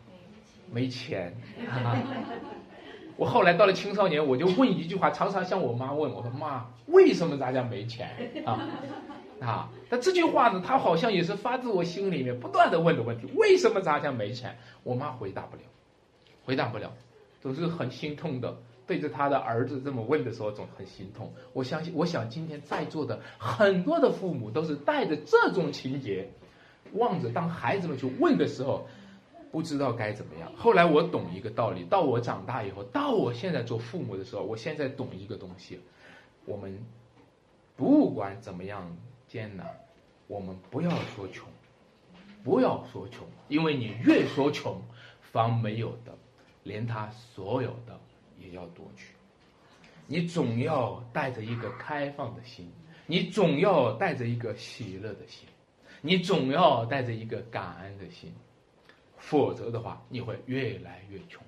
[0.70, 1.34] 没钱。
[3.16, 8.10] 我后来到了青少年，我就问一句话，常常向我妈问我说：“妈，为什么咱家没钱
[8.44, 8.60] 啊？”
[9.42, 14.56] 啊，但这句话呢，他好像也是发自我心里面不断的问的问题：为什么咱家没钱？
[14.84, 15.62] 我妈回答不了，
[16.44, 16.92] 回答不了，
[17.40, 18.56] 总是很心痛的。
[18.86, 21.32] 对着他的儿子这么问的时候，总很心痛。
[21.52, 26.30] 我相信，我想今天在座的很多的父母都是带着这种情节，
[26.92, 28.86] 望着当孩子们去问的时候。
[29.50, 30.52] 不知道该怎么样。
[30.56, 35.80] 后来我懂一个道理，到我长大以后，到我现在做父母的时候，我现在懂一个东西：
[36.44, 36.78] 我们
[37.76, 39.66] 不管怎么样艰难，
[40.26, 41.48] 我们不要说穷，
[42.44, 44.80] 不要说穷，因为你越说穷，
[45.20, 46.12] 方没有的，
[46.64, 47.98] 连他所有的
[48.38, 49.14] 也要夺去。
[50.06, 52.70] 你总要带着一个开放的心，
[53.06, 55.46] 你总要带着一个喜乐的心，
[56.00, 58.32] 你总要带着一个感恩的心。
[59.18, 61.40] 否则的话，你会越来越穷；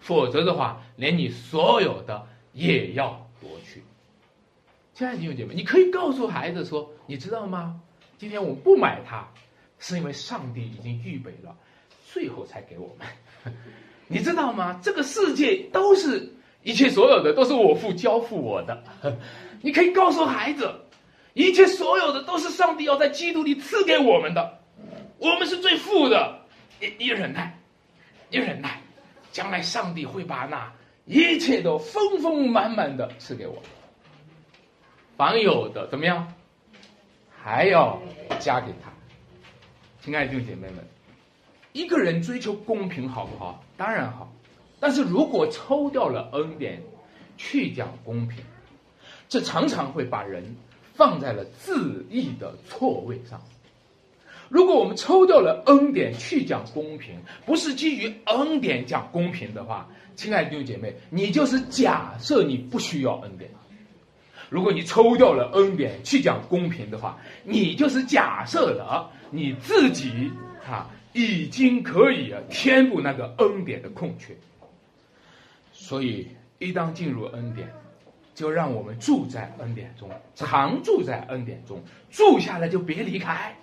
[0.00, 3.82] 否则的话，连你所有的也要夺去。
[4.94, 7.80] 亲爱的弟兄姐妹，你可以告诉孩子说：“你知道吗？
[8.16, 9.28] 今天我们不买它，
[9.78, 11.54] 是因为上帝已经预备了，
[12.06, 13.54] 最后才给我们。
[14.08, 14.80] 你知道吗？
[14.82, 18.82] 这个世界都是一切所有的都是我父交付我的。
[19.62, 20.72] 你可以告诉孩子，
[21.32, 24.60] 一切所有的都是上帝要在基督里赐给我们的，
[25.18, 26.40] 我们是最富的。”
[26.98, 27.58] 你忍耐，
[28.30, 28.80] 你忍耐，
[29.32, 30.72] 将来上帝会把那
[31.06, 33.62] 一切都丰丰满满的赐给我。
[35.16, 36.32] 凡有的怎么样，
[37.30, 38.00] 还要
[38.40, 38.92] 加给他。
[40.00, 40.84] 亲爱的弟兄姐妹们，
[41.72, 43.64] 一个人追求公平好不好？
[43.76, 44.32] 当然好，
[44.80, 46.82] 但是如果抽掉了恩典，
[47.36, 48.42] 去讲公平，
[49.28, 50.56] 这常常会把人
[50.94, 53.40] 放在了自义的错位上。
[54.48, 57.14] 如果我们抽掉了恩典去讲公平，
[57.46, 63.50] 不是基于恩典讲公平的话，亲爱的弟兄姐妹，你就是假设你不需要恩典。
[64.50, 70.30] 如果你抽掉了恩典去讲公平的话，你就是假设了你自己
[70.68, 74.36] 啊已经可以填补那个恩典的空缺。
[75.72, 76.28] 所以，
[76.58, 77.68] 一当进入恩典，
[78.34, 83.54] 就让我们住在恩典中，常住在恩典中，住下来就别离开。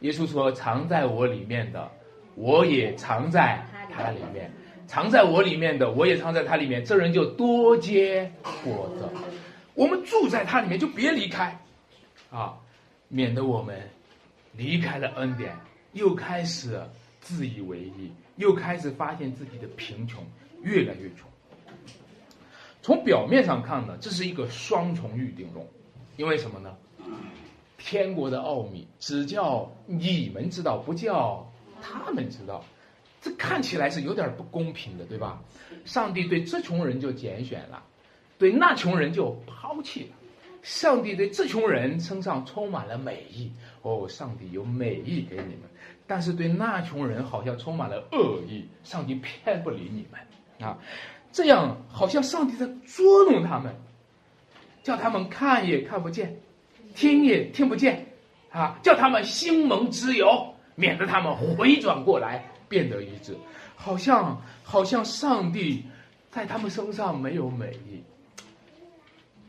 [0.00, 1.90] 耶稣说：“藏在我里面的，
[2.36, 4.48] 我也藏在他里面；
[4.86, 6.84] 藏在我里面的，我也藏在他里面。
[6.84, 8.30] 这人就多结
[8.64, 9.08] 果子。
[9.74, 11.58] 我们住在他里面，就别离开，
[12.30, 12.56] 啊，
[13.08, 13.80] 免得我们
[14.56, 15.52] 离开了恩典，
[15.92, 16.80] 又开始
[17.20, 20.24] 自以为意，又开始发现自己的贫穷，
[20.62, 21.28] 越来越穷。
[22.82, 25.66] 从表面上看呢，这是一个双重预定论，
[26.16, 26.76] 因为什么呢？”
[27.78, 32.62] 天国的奥秘只叫你们知道，不叫他们知道，
[33.22, 35.40] 这看起来是有点不公平的，对吧？
[35.84, 37.82] 上帝对这穷人就拣选了，
[38.36, 40.08] 对那穷人就抛弃了。
[40.60, 43.50] 上帝对这穷人身上充满了美意，
[43.82, 45.62] 哦，上帝有美意给你们；
[46.06, 50.76] 但是对那穷人好像充满了恶意，上帝偏不理你们啊！
[51.30, 53.76] 这样好像上帝在捉弄他们，
[54.82, 56.40] 叫他们看也看不见。
[56.98, 58.04] 听也听不见，
[58.50, 58.76] 啊！
[58.82, 63.36] 叫他们心蒙之油，免得他们回转过来变得一致，
[63.76, 65.84] 好像好像上帝
[66.28, 68.02] 在他们身上没有美意。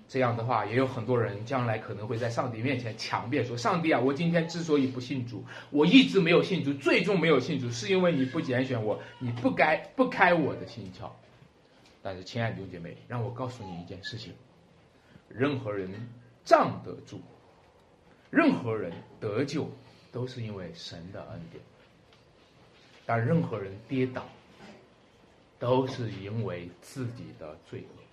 [0.08, 11.10] 这样的话，也有很多人将来可能会在上帝面前强辩说：“上帝啊，我今天之所以不信主，我一直没有信主，最终没有信主，是因为你不拣选我，你不该不开我的心窍。”
[12.04, 14.34] 但是，亲爱的弟兄姐妹，让我告诉你一件事情：
[15.28, 15.90] 任何人。
[16.46, 17.22] 站得住，
[18.30, 19.68] 任何人得救
[20.12, 21.63] 都是因为神的恩典；
[23.06, 24.24] 但任何人跌倒，
[25.58, 28.04] 都是因为自己的罪恶。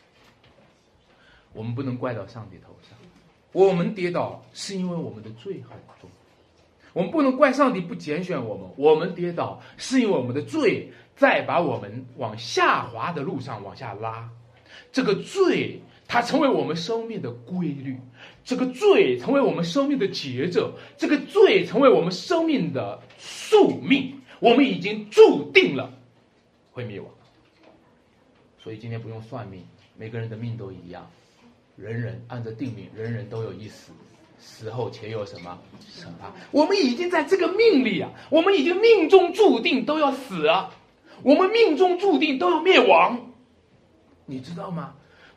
[1.53, 2.99] 我们不能怪到上帝头上，
[3.53, 6.09] 我们跌倒是因为我们的罪很重；
[6.95, 14.31] 我们不能怪上帝不拣选我们，我们跌倒是因为我们的罪在把我们往下滑的路上往下拉。
[14.91, 15.83] 这个罪。
[16.09, 17.99] 它成为我们生命的规律，
[18.45, 24.21] 这个罪成为我们生命的节奏，这个罪成为我们生命的宿命。
[24.39, 25.91] 我们已经注定了
[26.71, 27.09] 会灭亡，
[28.59, 29.65] 所以今天不用算命，
[29.97, 31.11] 每个人的命都一样，
[31.75, 33.93] 人人按着定命，人人都有一死，
[34.39, 36.31] 死后且有什么审判？
[36.51, 40.71] 我们已经在这个命里啊，我们已经命中注定都要死啊，
[41.23, 43.33] 我们命中注定都要灭亡，
[44.27, 44.95] 你知道吗？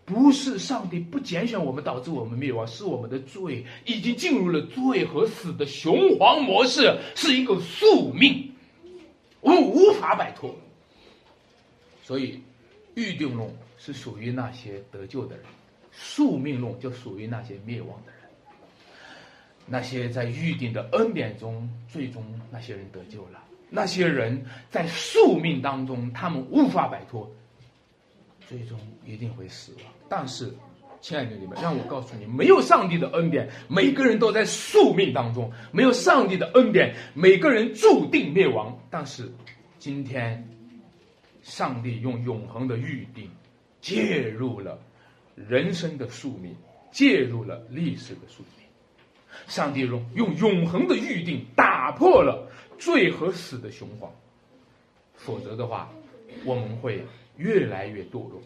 [0.10, 8.52] 不是上帝不拣选我们导致我们灭亡，是我们的罪已经进入了罪和死的雄黄模式，是一个宿命，
[9.40, 10.56] 我们无法摆脱。
[12.04, 12.42] 所以，
[12.96, 13.48] 预定论
[13.78, 15.46] 是属于那些得救的人，
[15.92, 18.20] 宿命论就属于那些灭亡的人。
[19.68, 23.40] 那些在预定的恩典中，最终那些人得救了；
[23.70, 27.32] 那些人在宿命当中，他们无法摆脱，
[28.50, 29.84] 最终一定会死亡。
[30.10, 30.52] 但是，
[31.02, 38.76] 亲爱的弟兄们，让我告诉你，没有上帝的恩典，每个人都在宿命当中；没有上帝的恩典，每个人注定灭亡。
[38.90, 39.32] 但是，
[39.78, 40.50] 今天，
[41.44, 43.30] 上帝用永恒的预定，
[43.82, 44.80] 介入了
[45.36, 46.56] 人生的宿命，
[46.92, 48.66] 介入了历史的宿命。
[49.48, 54.12] 上帝用用永恒的预定打破了罪和死的雄黄，
[55.14, 55.88] 否则的话，
[56.44, 57.06] 我们会
[57.40, 58.40] 越来越堕落。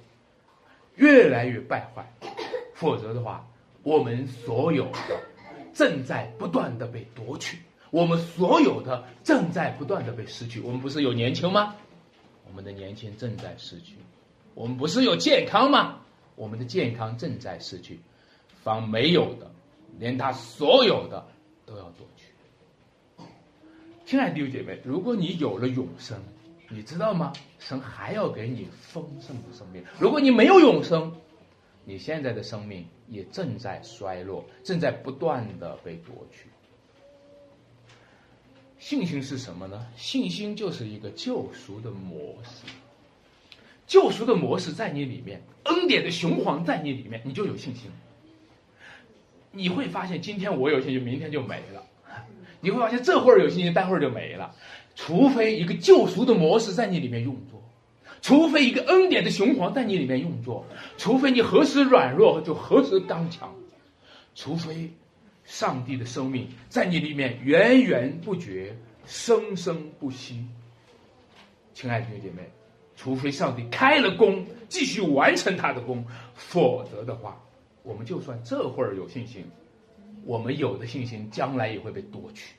[0.95, 2.07] 越来越败坏，
[2.75, 3.47] 否则的话，
[3.81, 5.19] 我们所有的
[5.73, 7.57] 正在不断的被夺取，
[7.89, 10.59] 我们所有的正在不断的被失去。
[10.61, 11.75] 我们不是有年轻吗？
[12.47, 13.95] 我们的年轻正在失去。
[14.53, 16.01] 我们不是有健康吗？
[16.35, 17.99] 我们的健康正在失去。
[18.61, 19.51] 方没有的，
[19.97, 21.25] 连他所有的
[21.65, 23.25] 都要夺取。
[24.05, 26.21] 亲爱的弟兄姐妹，如果你有了永生，
[26.73, 27.31] 你知道吗？
[27.59, 29.83] 神还要给你丰盛的生命。
[29.99, 31.15] 如果你没有永生，
[31.85, 36.47] 你现在的生命也正在衰落，正在不断的被夺取。
[38.79, 39.85] 信心是什么呢？
[39.95, 42.65] 信心就是一个救赎的模式。
[43.85, 47.91] 救赎的模式在你里面，恩典的雄黄在你里面，你就有信心。
[49.51, 51.83] 你会发现，今天我有信心，明天就没了。
[52.59, 54.55] 你会发现，这会儿有信心，待会儿就没了。
[54.95, 57.61] 除非一个救赎的模式在你里面运作，
[58.21, 60.65] 除非一个恩典的雄黄在你里面运作，
[60.97, 63.53] 除非你何时软弱就何时刚强，
[64.35, 64.89] 除非
[65.43, 68.75] 上帝的生命在你里面源源不绝、
[69.05, 70.45] 生生不息。
[71.73, 72.49] 亲爱的弟兄姐妹，
[72.95, 77.41] 除非上帝开了工，继续完成他的工，否则的话，
[77.81, 79.43] 我们就算这会儿有信心，
[80.23, 82.53] 我们有的信心将来也会被夺取。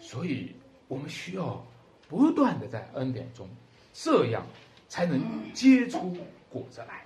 [0.00, 0.54] 所以，
[0.86, 1.64] 我们需要
[2.08, 3.48] 不断的在恩典中，
[3.92, 4.46] 这样
[4.88, 5.20] 才能
[5.52, 6.16] 结出
[6.48, 7.04] 果子来。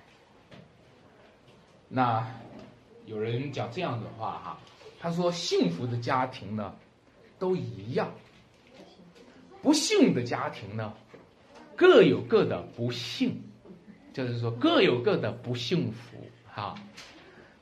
[1.89, 2.25] 那
[3.05, 4.59] 有人讲这样的话哈，
[4.99, 6.73] 他说：“幸福的家庭呢，
[7.37, 8.07] 都一样；
[9.61, 10.93] 不幸的家庭呢，
[11.75, 13.41] 各有各的不幸，
[14.13, 16.75] 就是说各有各的不幸福哈。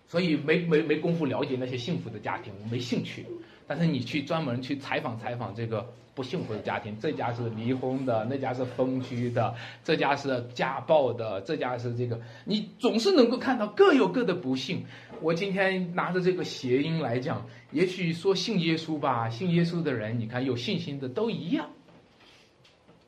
[0.08, 3.26] 所以没没没工夫了解那些幸福的家庭，我没兴趣。”
[3.72, 14.84] 但是你去专门去采访采访这个不幸福的家庭，这家是离婚的，那家是分居的，这家是家暴的，这家是这个，你总是能够看到各有各的不幸。
[15.22, 21.70] 我今天拿着这个谐音来讲，也许说信耶稣吧，信耶稣的人，你看有信心的都一样，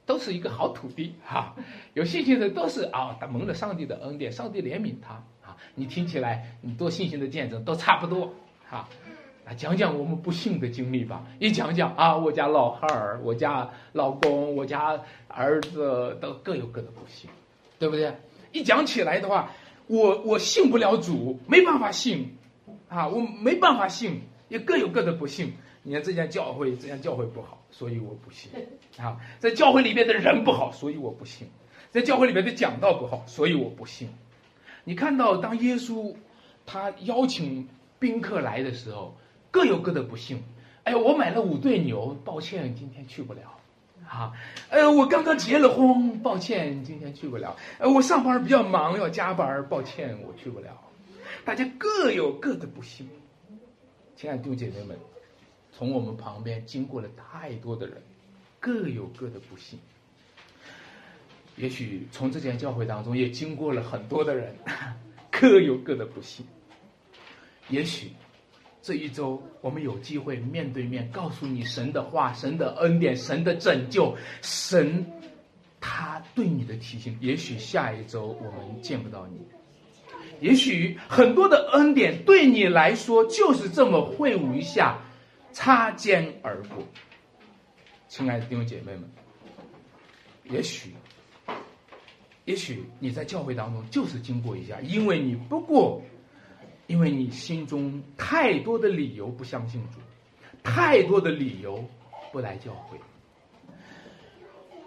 [0.05, 1.53] 都是一个好土地哈。
[1.93, 5.57] 有信心的都是啊，他蒙了上帝的恩典，上帝怜悯他啊。
[5.75, 8.33] 你听起来，你多信心的见证都差不多
[8.69, 8.87] 哈。
[9.45, 11.25] 来讲讲我们不幸的经历吧。
[11.37, 17.29] 一讲讲啊，我家老汉儿，我家老公，我家儿子都各有各的不幸，
[17.77, 18.13] 对不对？
[18.53, 19.51] 一讲起来的话，
[19.87, 22.37] 我我信不了主，没办法信，
[22.87, 25.51] 啊，我没办法信，也各有各的不幸。
[25.81, 28.49] 你看这家教会，这家教会不好，所以我不信。
[28.97, 31.49] 啊，在教会里面的人不好，所以我不信。
[31.91, 34.07] 在教会里面的讲道不好，所以我不信。
[34.85, 36.15] 你看到当耶稣
[36.65, 37.67] 他邀请
[37.99, 39.13] 宾客来的时候。
[39.53, 40.41] 各有各的不幸，
[40.83, 43.59] 哎，我买了五对牛，抱歉，今天去不了，
[44.09, 44.33] 啊，
[44.71, 50.71] 呃，我刚刚结了婚，抱歉，今天去不了，呃，我上班比较忙，要加班，抱歉，我去不了。
[51.45, 53.07] 大家各有各的不幸，
[54.15, 54.97] 亲爱的弟兄姐妹们，
[55.71, 58.01] 从我们旁边经过了太多的人，
[58.59, 59.77] 各有各的不幸。
[61.57, 64.55] 也许从这间教会当中也经过了很多的人，
[65.29, 66.43] 各有各的不幸。
[67.69, 68.09] 也许。
[68.83, 75.09] 这一周，我们有机会面对面告诉你神的话、神的恩典、神的拯救、神
[75.79, 77.17] 他对你的提醒。
[77.21, 79.39] 也许下一周我们见不到你，
[80.41, 84.99] 也许很多的恩典对你来说就是这么会晤一下，
[85.53, 86.85] 擦肩而过。
[88.09, 89.09] 亲爱的弟兄姐妹们，
[90.49, 90.93] 也许，
[92.43, 96.01] 也许你在教会当中就是经过一下，因为你不过。
[96.93, 99.99] 因为你心中太多的理由不相信主，
[100.61, 101.83] 太多的理由
[102.31, 102.99] 不来教会。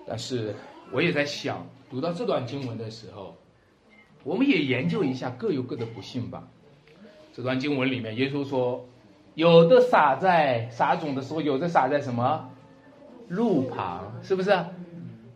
[0.06, 0.54] 但是
[0.92, 3.36] 我也在想，读到这段经文的时候，
[4.22, 6.46] 我们也研究一下各有各的不幸吧。
[7.34, 8.88] 这段经文里面，耶稣说，
[9.34, 12.48] 有的撒在撒种的时候，有的撒在什么
[13.26, 14.64] 路旁，是不是？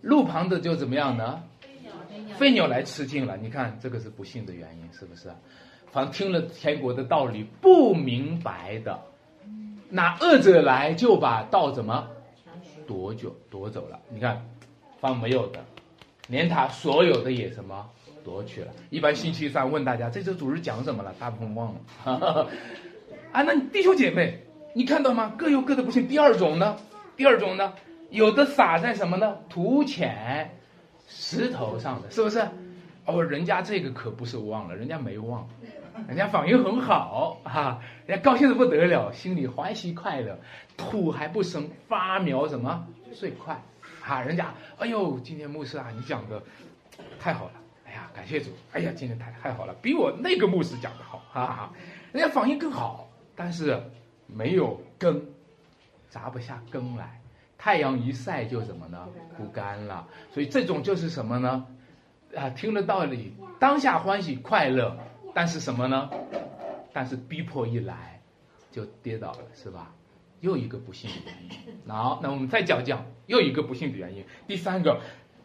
[0.02, 1.42] 路旁的就怎么样呢？
[2.38, 3.36] 飞鸟来吃尽了。
[3.36, 5.32] 你看，这个是不幸的原因，是不是？
[5.93, 8.99] 凡听了天国的道理不明白的，
[9.88, 12.07] 那恶者来就把道怎么
[12.86, 13.99] 夺走夺走了？
[14.09, 14.45] 你看，
[15.01, 15.59] 方没有的，
[16.28, 17.88] 连他所有的也什么？
[18.22, 18.72] 夺去了。
[18.91, 21.80] 一般星期三问大家这周主日讲什么了，大部分忘了。
[23.32, 25.32] 啊，那弟兄姐妹，你看到吗？
[25.36, 26.07] 各有各的不幸。
[26.07, 26.76] 第二种呢？
[27.16, 27.72] 第二种呢？
[28.11, 29.38] 有的撒在什么呢？
[29.49, 30.57] 土浅
[31.09, 32.47] 石头上的，是不是？
[33.07, 35.49] 哦，人家这个可不是忘了，人家没忘，
[36.09, 40.38] 人家反应很好啊，人家高兴的不得了，心里欢喜快乐，
[40.76, 43.61] 土还不生，发苗什么最快
[44.05, 44.20] 啊？
[44.20, 46.42] 人家，哎呦，今天牧师啊，你讲的
[47.18, 47.53] 太好了。
[47.86, 48.51] 哎呀，感谢主！
[48.72, 51.72] 哎呀，今天太太好了，比我那个牧师讲的好，哈哈！
[52.12, 53.82] 人家反应更好，但是
[54.28, 55.20] 没有根，
[56.09, 57.20] 扎不下根来，
[57.59, 59.09] 太阳一晒就怎么呢？
[59.36, 60.07] 枯干了。
[60.32, 61.66] 所以这种就是什么呢？
[62.36, 64.96] 啊，听了道理，当下欢喜快乐，
[65.34, 66.10] 但是什么呢？
[66.92, 68.20] 但是逼迫一来，
[68.70, 69.92] 就跌倒了，是吧？
[70.40, 71.74] 又一个不幸的原因。
[71.86, 74.24] 好，那我们再讲讲又一个不幸的原因。
[74.46, 75.00] 第三个，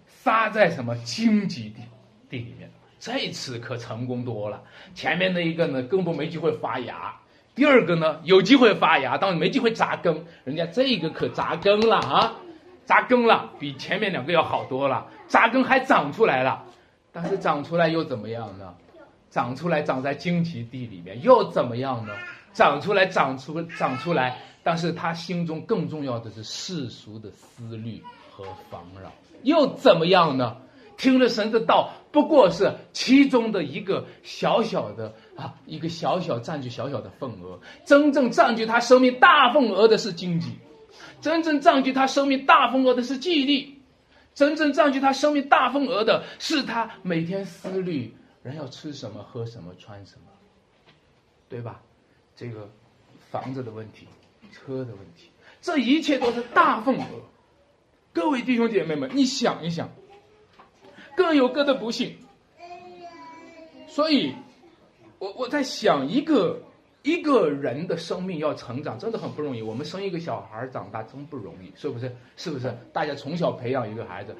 [0.05, 1.81] 撒在什么荆棘地？
[2.29, 4.63] 地里面，这次可成功多了。
[4.95, 7.19] 前面那一个呢，根本没机会发芽；
[7.53, 10.25] 第二个呢，有机会发芽，但没机会扎根。
[10.45, 12.35] 人家这个可扎根了啊，
[12.85, 15.07] 扎根了，比前面两个要好多了。
[15.27, 16.63] 扎根还长出来了，
[17.11, 18.73] 但是长出来又怎么样呢？
[19.35, 22.13] 长出来长在荆棘地里面又怎么样呢？
[22.53, 29.11] 长出来长出长出来，但是他心中更重要的是世俗的思虑和烦扰，
[29.43, 30.55] 又怎么样呢？
[30.95, 37.59] 听了神的道，不过是其中的一个小小的啊，一个小小占据小小的份额。
[37.83, 40.57] 真正占据他生命大份额的是经济，
[41.19, 43.81] 真正占据他生命大份额的是记忆力，
[44.33, 48.15] 真正占据他生命大份额的是他每天思虑
[48.45, 50.27] 人要吃什么、喝什么、穿什么，
[51.49, 51.81] 对吧？
[52.35, 52.69] 这个
[53.31, 54.07] 房子的问题、
[54.51, 55.31] 车的问题，
[55.63, 57.05] 这一切都是大份额。
[58.13, 59.89] 各位弟兄姐妹们，你想一想。
[61.17, 62.17] 各有各的不幸，
[63.87, 64.35] 所以，
[65.17, 66.61] 我我在想，一个
[67.01, 69.61] 一个人的生命要成长，真的很不容易。
[69.63, 72.15] 我们生一个小孩长大真不容易，是不是？
[72.35, 72.77] 是不是？
[72.93, 74.35] 大家从小培养一个孩子，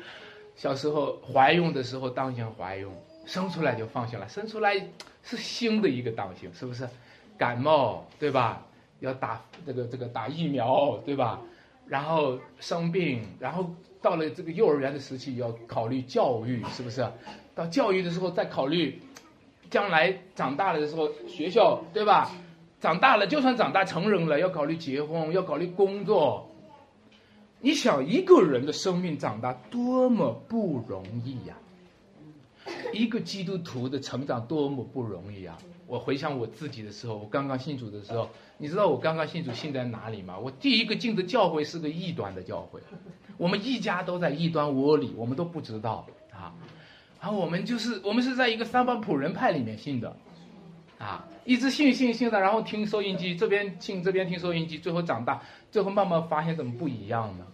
[0.56, 2.92] 小时候怀孕的时候当心怀孕，
[3.26, 4.76] 生出来就放心了，生出来
[5.24, 6.88] 是新的一个当心，是不是？
[7.38, 8.66] 感冒对吧？
[9.00, 11.42] 要打这个这个打疫苗对吧？
[11.88, 13.70] 然后生病，然后。
[14.02, 17.04] 到了这个幼儿园的时期，要考虑教育，是不是？
[17.56, 19.02] 到教育的时候再考虑，
[19.72, 22.30] 将来长大了的时候学校，对吧？
[22.80, 26.48] 长大了，就算长大成人了，要考虑结婚，要考虑工作。
[27.62, 31.56] 你想一个人的生命长大多么不容易呀！
[32.94, 35.58] 一个基督徒的成长多么不容易啊！
[35.88, 40.38] 我回想我自己的时候，我刚刚信主的时候，你知道我刚刚信主信在哪里吗？
[40.38, 42.80] 我第一个进的教会是个异端的教会，
[43.38, 46.54] 我们一家都在异端窝里，我们都不知道啊。
[47.22, 50.16] 然后我们就是我们是在一个三班普人派里面信的，
[51.00, 57.46] 啊，一直信信信的，然后听收音机，这边信这边听收音机，最后长大，最后慢慢发现怎么不一样呢？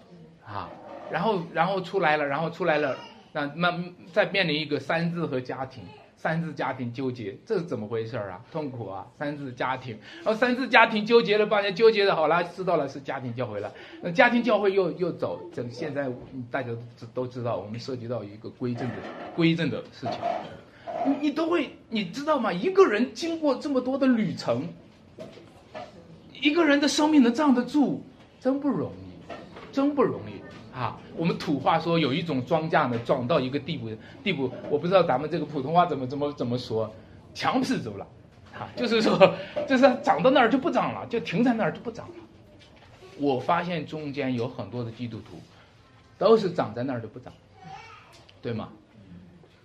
[0.45, 0.69] 啊，
[1.09, 2.97] 然后然后出来了，然后出来了，
[3.31, 5.83] 那那再面临一个三字和家庭。
[6.15, 8.39] 三字家庭纠结，这是怎么回事啊？
[8.51, 9.07] 痛苦啊！
[9.17, 13.73] 三字家庭，然后三字家庭纠结了半天，纠结的好了，知道了是家庭教会了。
[14.03, 16.07] 那家庭教会又又走，这现在
[16.51, 16.69] 大家
[16.99, 18.95] 都都知道，我们涉及到一个归正的
[19.35, 20.19] 归正的事情。
[21.07, 22.53] 你你都会，你知道吗？
[22.53, 24.67] 一个人经过这么多的旅程，
[26.39, 28.03] 一个人的生命能站得住，
[28.39, 30.40] 真不容易，真不容易。
[30.73, 33.89] 啊，我们土话说有一种庄稼呢，长到一个地步，
[34.23, 36.89] 地步我不知道咱们这个普通话怎么怎么怎么说，
[37.33, 38.07] 强势走了，
[38.53, 39.35] 啊，就是说，
[39.67, 42.15] 就是长到那儿就不长了，就停在那儿就不长了。
[43.17, 45.37] 我发现中间有很多的基督徒，
[46.17, 47.33] 都是长在那儿就不长，
[48.41, 48.69] 对吗？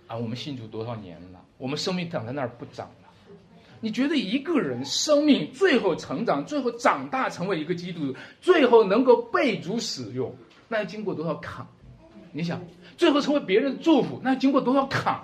[0.07, 2.93] 啊，我们信主多少年了，我们生命长在那儿不长了。
[3.79, 10.35] 你觉得一个人生命最后成长，最后长大成为一个基督徒，最后能够被主使用？
[10.67, 11.65] 那要经过多少坎？
[12.31, 12.61] 你想，
[12.97, 15.19] 最后成为别人的祝福，那要经过多少坎？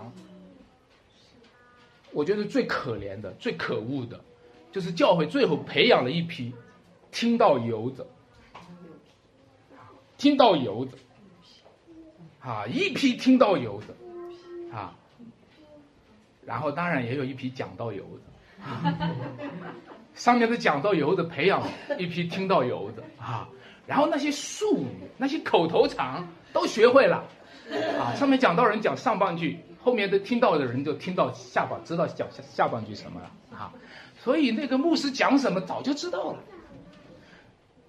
[2.12, 4.20] 我觉得最可怜的、最可恶的，
[4.72, 6.54] 就是教会最后培养了一批
[7.12, 8.06] 听到游子，
[10.18, 10.98] 听到游子，
[12.40, 13.96] 啊，一批听到游子，
[14.72, 14.96] 啊，
[16.46, 19.08] 然后当然也有一批讲到游的，
[20.14, 21.64] 上面的讲到游的培养
[21.98, 23.50] 一批听到游的啊，
[23.86, 27.24] 然后那些术语、那些口头禅都学会了，
[28.00, 33.74] 啊，上面讲到人讲上半句，后面的听到的人就听到下半，知道讲下下半句什么了啊，
[34.18, 36.40] 所以那个牧师讲什么早就知道了。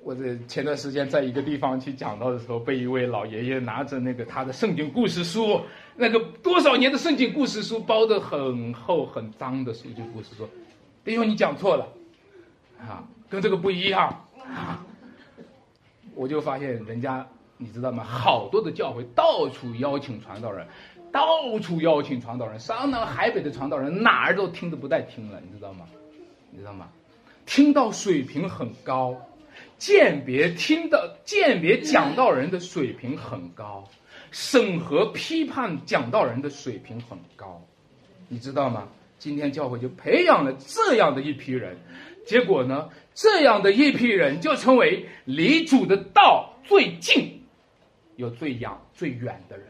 [0.03, 5.61] 我这前段时间在一个地方去讲到的时候，被一位老爷爷拿着那个他的圣经故事书，
[5.97, 10.47] 那个多少年的圣经故事书，包的很厚很脏的圣经故事说
[11.05, 11.89] ：“弟兄，你讲错了，
[12.79, 14.09] 啊，跟这个不一样
[14.43, 14.85] 啊。”
[16.15, 18.05] 我就发现人家你知道吗？
[18.05, 20.67] 好多的教会到处邀请传道人，
[21.13, 25.87] 到处邀请传道人，上南海北的传道人哪儿都听都不带听了，你知道吗？
[26.51, 26.89] 你知道吗？
[27.47, 29.17] 听到水平很高。
[29.79, 33.85] 鉴别听到鉴别讲道人的水平很高，
[34.31, 37.63] 审核批判讲道人的水平很高，
[38.29, 38.89] 你知道吗？
[39.19, 41.77] 今天教会就培养了这样的一批人，
[42.27, 47.43] 结果呢，这样的一批人就成为离主的道最近，
[48.17, 49.67] 又最远最远的人。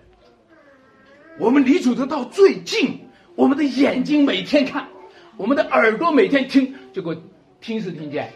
[1.38, 3.01] 我们离主的道最近，
[3.36, 4.88] 我们的眼睛每天看，
[5.36, 7.14] 我们的耳朵每天听，结果
[7.61, 8.32] 听是听见。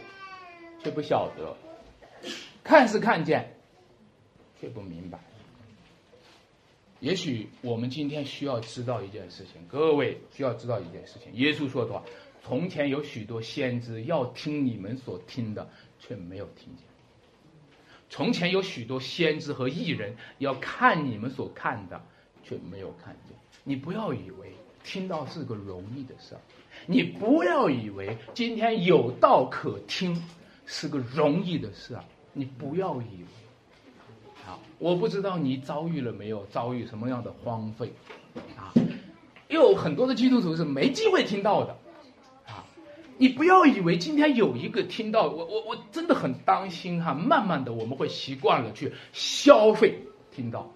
[0.81, 1.57] 却不晓得，
[2.63, 3.53] 看是看见，
[4.61, 5.19] 却不明白。
[7.01, 11.33] 也许我们今天需要知道一件事情，各位需要知道一件事情。
[11.35, 12.05] 耶稣说的话
[12.49, 15.69] ：“从前有许多先知要听你们所听的，
[16.01, 16.83] 却没有听见；
[18.09, 22.01] 从前有许多先知和艺人要看你们所看的，
[22.43, 26.41] 却没有看见。”你不要以为听到是个容易的事儿，
[26.87, 30.21] 你不要以为今天有道可听。
[30.71, 32.05] 是个容易的事儿！
[32.35, 37.91] 你不要以为，啊，我不知道你遭遇了没有，遭遇什么样的荒废，
[38.55, 38.71] 啊，
[39.49, 41.75] 有很多的基督徒是没机会听到的，
[43.19, 49.99] 你不要以为今天有一个听到，我我我真的很担心哈，慢慢的我们会习惯了去消费
[50.31, 50.73] 听到，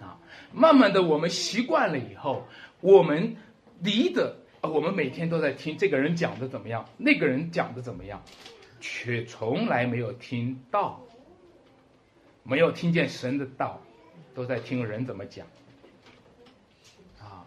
[0.00, 0.20] 啊，
[0.52, 2.46] 慢慢的我们习惯了以后，
[2.80, 3.36] 我们
[3.80, 8.22] 离的，我们每天都在听这个人讲的怎么样，那个人讲的怎么样。
[8.80, 11.00] 却从来没有听到，
[12.44, 13.80] 没有听见神的道，
[14.36, 15.48] 都在听人怎么讲，
[17.18, 17.42] 啊，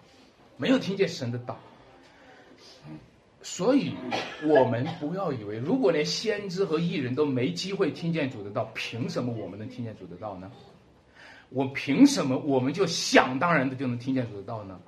[0.57, 1.57] 没有听见神的道，
[3.43, 3.93] 所以
[4.43, 10.51] 我们不要以为，如果连先知和艺人都没机会听见主的道，凭什么我们能听见主的道呢？
[11.49, 14.79] 我凭什么我们就想当然的就能听见主的道呢？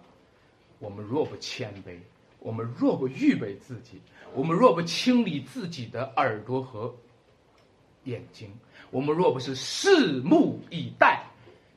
[0.79, 1.97] 我们若不谦卑，
[2.39, 4.01] 我们若不预备自己。
[4.35, 6.93] 我们若不清理自己的耳朵和
[8.05, 8.49] 眼睛，
[8.91, 11.23] 我们若不是拭目以待、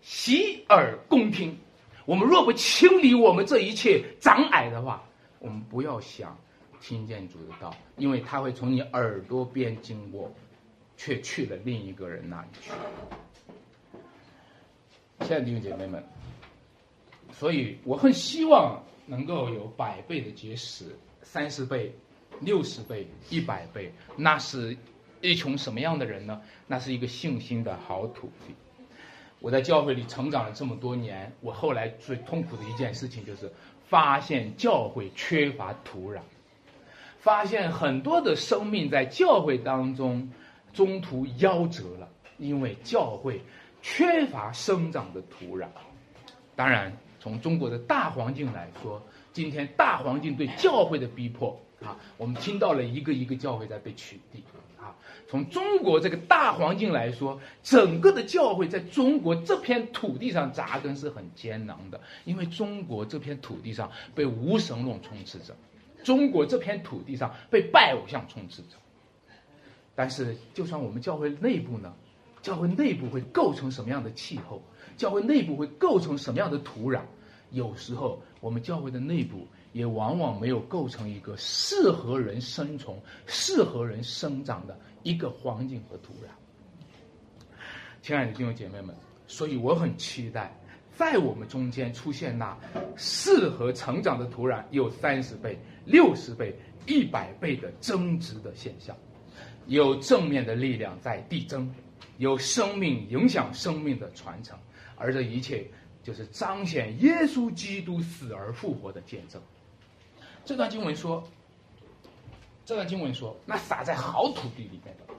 [0.02, 1.56] 洗耳恭听，
[2.04, 5.02] 我们若不清理我们这一切障碍的话，
[5.38, 6.36] 我们不要想
[6.80, 10.32] 听见主的道，因为他会从你耳朵边经过，
[10.96, 12.70] 却去了另一个人那里去。
[15.20, 16.04] 亲爱的弟兄姐妹们，
[17.32, 21.94] 所以我很希望能够有百倍的结实，三十倍。
[22.42, 24.76] 六十倍、一百倍，那是
[25.22, 26.42] 一群什么样的人呢？
[26.66, 28.54] 那是一个信心的好土地。
[29.40, 33.50] 我在教会里成长了这么多年，我后来最痛苦的一件事情就是
[33.88, 36.20] 发现教会缺乏土壤，
[37.18, 40.30] 发现很多的生命在教会当中
[40.72, 42.08] 中途夭折了，
[42.38, 43.40] 因为教会
[43.82, 45.66] 缺乏生长的土壤。
[46.54, 49.02] 当然，从中国的大环境来说，
[49.32, 51.58] 今天大环境对教会的逼迫。
[51.84, 54.38] 啊，我们听到了一个一个教会在被取缔。
[54.80, 54.96] 啊，
[55.28, 65.54] 从中国这个大环境来说，整个的教会在中国这片土地上扎根是很艰难的，因为中国这片土地上被无神论充斥着，
[66.06, 68.76] 中国这片土地上被拜偶像充斥着。
[69.96, 71.92] 但是，就算我们教会内部呢，
[72.40, 74.62] 教会内部会构成什么样的气候？
[74.96, 77.00] 教会内部会构成什么样的土壤？
[77.50, 79.46] 有时候，我们教会的内部。
[79.72, 82.96] 也往往没有构成一个适合人生存、
[83.26, 86.30] 适合人生长的一个环境和土壤。
[88.00, 88.96] 亲爱的弟兄姐妹们，
[89.26, 90.58] 所以我很期待，
[90.96, 92.56] 在我们中间出现那
[92.96, 96.54] 适合成长的土壤有三十倍、六十倍、
[96.86, 98.96] 一百倍的增值的现象，
[99.66, 101.70] 有正面的力量在递增，
[102.16, 104.58] 有生命影响生命的传承，
[104.96, 105.66] 而这一切
[106.02, 109.40] 就是彰显耶稣基督死而复活的见证。
[110.46, 111.22] 这段经文说，
[112.64, 115.14] 这段经文说，那撒在好土地里面的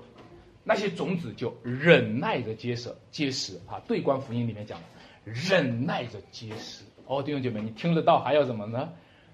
[0.63, 3.79] 那些种子就忍耐着结实，结实啊！
[3.87, 4.85] 对观福音里面讲的，
[5.33, 6.83] 忍耐着结实。
[7.05, 8.89] 哦，弟兄姐妹，你听得到还要什么呢？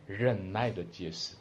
[0.06, 1.36] 忍耐着结实。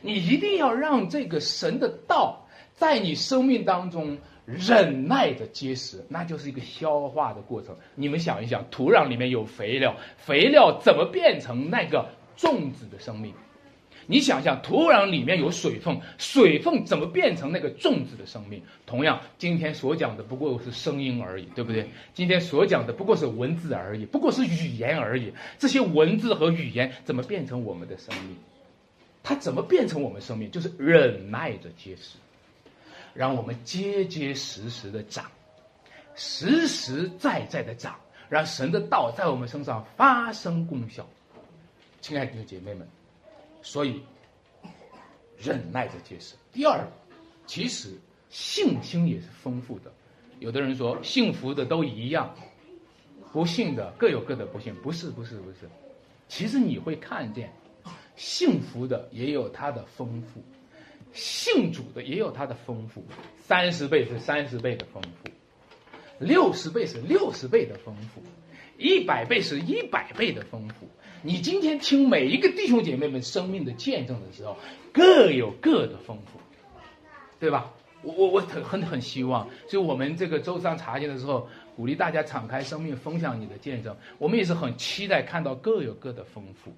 [0.00, 7.76] 你一定要让这个神的道在你生命当中忍耐着结实，那就是一个消化的过程。
[7.94, 13.34] 你们想一想，土壤里面有肥料，肥料怎么变成那个种子的生命？
[14.06, 18.62] 你想想，土壤里面有水分，水分怎么变成那个种子的生命？
[18.84, 21.88] 同样，今天所讲的不过是声音而已，对不对？
[22.12, 25.32] 今天所讲的不过是文字而已，不过是语言而已。
[25.58, 28.36] 这些文字和语言怎么变成我们的生命？
[29.22, 30.50] 它怎么变成我们生命？
[30.50, 32.16] 就是忍耐着结实，
[33.14, 35.30] 让我们结结实实的长，
[36.16, 37.94] 实实在在的长，
[38.28, 41.06] 让神的道在我们身上发生功效。
[42.00, 42.84] 亲爱的姐妹们。
[43.62, 44.02] 所以，
[45.38, 46.36] 忍耐着接受。
[46.52, 46.86] 第二，
[47.46, 47.96] 其实
[48.28, 49.92] 信心也是丰富的。
[50.40, 52.34] 有的人说幸福的都一样，
[53.32, 54.74] 不幸的各有各的不幸。
[54.82, 55.58] 不是，不是，不是。
[56.28, 57.52] 其实你会看见，
[58.16, 60.42] 幸福的也有它的丰富，
[61.12, 63.04] 信主的也有它的丰富。
[63.38, 65.30] 三十倍是三十倍的丰富，
[66.18, 68.22] 六十倍是六十倍的丰富，
[68.78, 70.88] 一百倍是一百倍的丰富。
[71.24, 74.56] 你今天听每一个弟兄姐妹们生命的见证的时候，
[74.92, 76.40] 各有各的丰富，
[77.38, 77.72] 对吧？
[78.02, 83.96] 我我我很很很希望，就我们这个周三茶经的时候，鼓励大家敞开生命，分享你的见证。
[84.18, 86.72] 我们也是很期待看到各有各的丰富，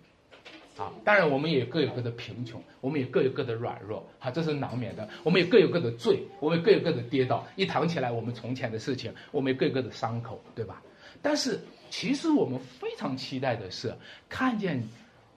[0.83, 5.09] 啊，当然我们也各有各的贫穷，我们也各有各的软弱，啊，这是难免的。
[5.23, 7.47] 我们也各有各的罪，我们各有各的跌倒。
[7.57, 10.83] 一谈起来，我们从前的事情，我们也各有各的伤口，对吧？
[11.23, 11.59] 但是。
[11.97, 13.95] 其实我们非常期待的是，
[14.29, 14.83] 看见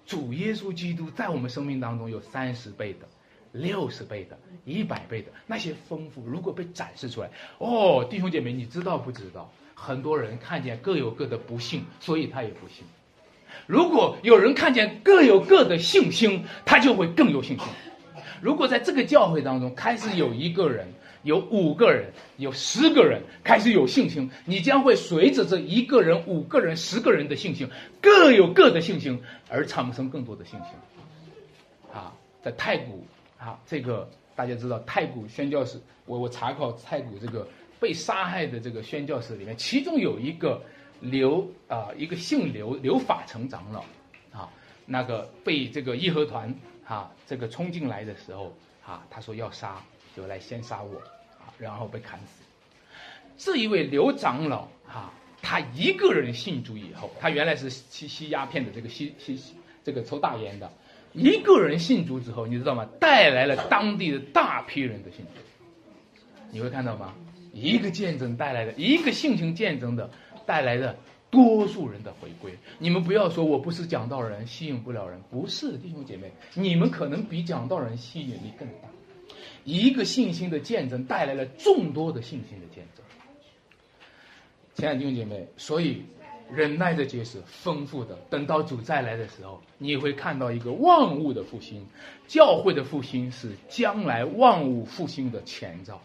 [0.07, 3.07] 主耶稣基督在我们生命当中有三十倍的、
[3.51, 4.35] 六十倍的、
[4.65, 7.29] 一百倍的那些丰富，如果被展示出来，
[7.59, 9.53] 哦，弟兄姐妹，你知道不知道？
[9.75, 12.83] 很多人看见各有各的不幸，所以他也不信。
[13.67, 17.67] 如果有人看见各有各的信心，他就会更有信心。
[18.41, 20.87] 如果在这个教会当中开始有一个人，
[21.28, 27.69] 有五个人，有十个人开始有信心，你将会随着这一个人、五个人、十个人的信心，
[28.01, 30.69] 各有各的信心而产生更多的信心。
[31.93, 33.05] 啊，在太古
[33.38, 37.45] 啊，这个大家知道，太古宣教士，我我查考太古这个
[37.78, 40.61] 被杀害的这个宣教士里面，其中有一个
[41.01, 43.82] 刘啊，一个姓刘刘法成长老
[44.32, 44.49] 啊，
[44.86, 46.55] 那个被这个义和团
[46.86, 48.55] 啊这个冲进来的时候
[48.86, 49.84] 啊，他说要杀，
[50.15, 51.01] 就来先杀我。
[51.57, 52.43] 然后被砍死。
[53.37, 59.39] 这一位刘长老哈，他一个人信主以后，他原来是吸吸鸦片的，这个吸吸
[59.83, 60.71] 这个抽大烟的，
[61.13, 62.87] 一个人信主之后，你知道吗？
[62.99, 65.31] 带来了当地的大批人的信主。
[66.49, 67.13] 你会看到吗？
[67.53, 70.09] 一个见证带来的，一个性情见证的
[70.45, 70.95] 带来的
[71.29, 72.51] 多数人的回归。
[72.79, 78.89] 你们不要说我不是讲道人，吸引不了人，不是弟兄姐妹，你们可能比讲道人吸引力更大。
[79.68, 83.03] 一个信心的见证带来了众多的信心的见证，
[84.76, 86.03] 亲爱的弟兄姐妹，所以
[86.49, 91.86] 忍耐的结实丰富的，等到主再来的时候，你会看到一个万物的复兴，
[92.30, 96.01] 教会的复兴是将来万物复兴的前兆，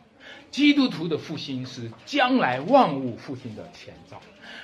[0.51, 4.21] 基督徒的复兴是将来万物复兴的前兆。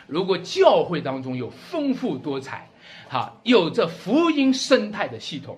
[0.09, 2.69] 如果教会当中有丰富多彩，
[3.09, 5.57] 哈，有着福音生态的系统，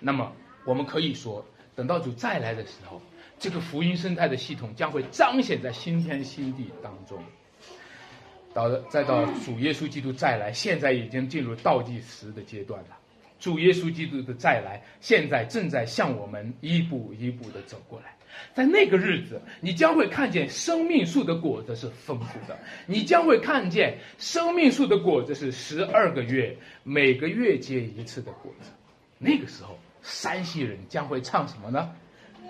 [0.00, 0.32] 那么
[0.64, 1.44] 我们可以说。
[1.78, 3.00] 等到主再来的时候，
[3.38, 7.22] 这个福音生态的系统将会彰显在新天新地当中。
[8.52, 12.98] 到再到主耶稣基督再来，现在已经进入倒计时的阶段了。
[13.38, 18.16] 主耶稣基督的再来，现在正在向我们一步一步的走过来。
[18.52, 28.72] 在那个日子，你将会看见生命树的果子是丰富的，你将会看见生命树的果子是十二个月，每个月结一次的果子。
[29.16, 29.78] 那个时候。
[30.02, 31.94] 山西人将会唱什么呢？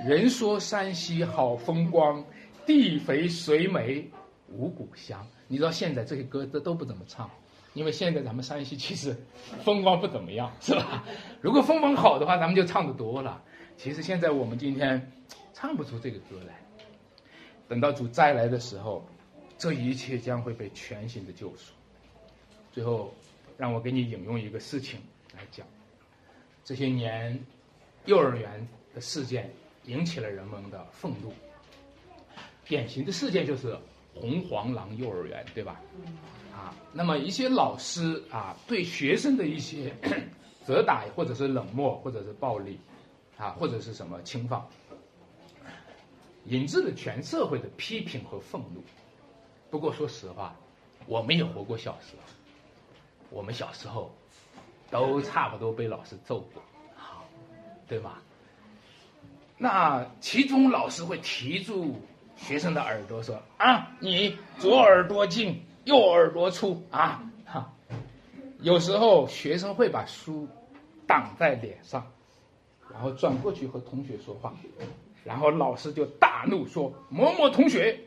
[0.07, 2.24] 人说山西好风光，
[2.66, 4.09] 地肥水美
[4.49, 5.26] 五谷香。
[5.49, 7.28] 你知道现在这些歌都都不怎么唱，
[7.74, 9.16] 因为现在咱们山西其实
[9.64, 11.05] 风光不怎么样，是吧？
[11.40, 13.42] 如果风光好的话，咱们就唱的多了。
[13.76, 15.11] 其实现在我们今天
[15.53, 16.55] 唱不出这个歌来。
[17.68, 19.05] 等到主再来的时候，
[19.57, 21.72] 这一切将会被全新的救赎。
[22.72, 23.12] 最后，
[23.57, 25.01] 让我给你引用一个事情
[25.34, 25.66] 来讲。
[26.68, 27.42] 这些年，
[28.04, 29.50] 幼儿园的事件
[29.86, 31.32] 引起了人们的愤怒。
[32.66, 33.74] 典型的事件就是
[34.14, 35.80] 红黄狼幼儿园，对吧？
[36.52, 39.94] 啊，那么一些老师啊，对学生的一些
[40.66, 42.78] 责打，或者是冷漠，或者是暴力，
[43.38, 44.68] 啊，或者是什么轻放，
[46.44, 48.84] 引致了全社会的批评和愤怒。
[49.70, 50.54] 不过说实话，
[51.06, 52.30] 我们也活过小时候，
[53.30, 54.14] 我们小时候。
[54.91, 56.62] 都差不多被老师揍过，
[56.97, 57.24] 好，
[57.86, 58.22] 对吧？
[59.57, 61.97] 那其中老师会提住
[62.36, 67.72] 学生的耳朵说：“啊，你左耳朵进，右耳朵出啊！”哈，
[68.61, 70.47] 有时候学生会把书
[71.07, 72.07] 挡在脸上，
[72.93, 74.55] 然后转过去和同学说话，
[75.24, 77.99] 然后老师就大怒说：“某某同学，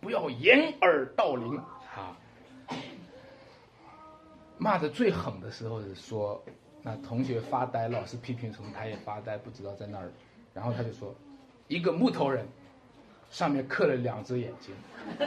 [0.00, 1.58] 不要掩耳盗铃！”
[4.58, 6.42] 骂的最狠的时候是说，
[6.82, 10.10] 那同学发呆，老师批评什么，他也发呆，不知道在那儿，
[10.54, 11.14] 然后他就说
[11.68, 12.46] ：“一个木头人，
[13.30, 14.74] 上面刻了两只眼睛。”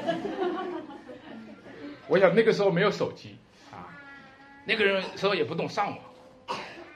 [2.08, 3.38] 我想那个时候没有手机
[3.72, 3.88] 啊。
[4.66, 6.00] 那个人时候也不懂上网，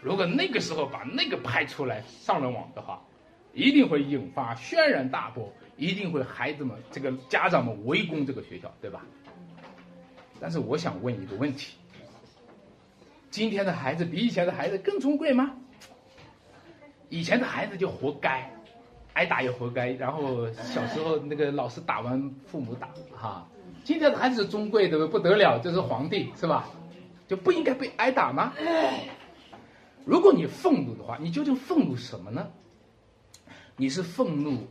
[0.01, 2.99] 如果那个时候把那个拍出来上了网的话，
[3.53, 9.05] 一定会引发轩然大波，一定会孩子们这个家长们围攻这个学校，对吧？
[10.39, 11.77] 但是我想问一个问题：
[13.33, 15.55] 今天的孩子比以前的孩子更尊贵吗？
[17.09, 18.47] 以前的孩子就活该，
[19.13, 23.47] 挨打也活该，然后小时候那个老师打完父母打，哈。
[23.83, 26.69] 今天的孩子尊贵的不得了，就是皇帝，是吧？
[27.27, 28.53] 就不应该被挨打吗？
[30.05, 32.47] 如果你愤怒的话，你究竟愤怒什么呢？
[33.75, 34.67] 你是愤怒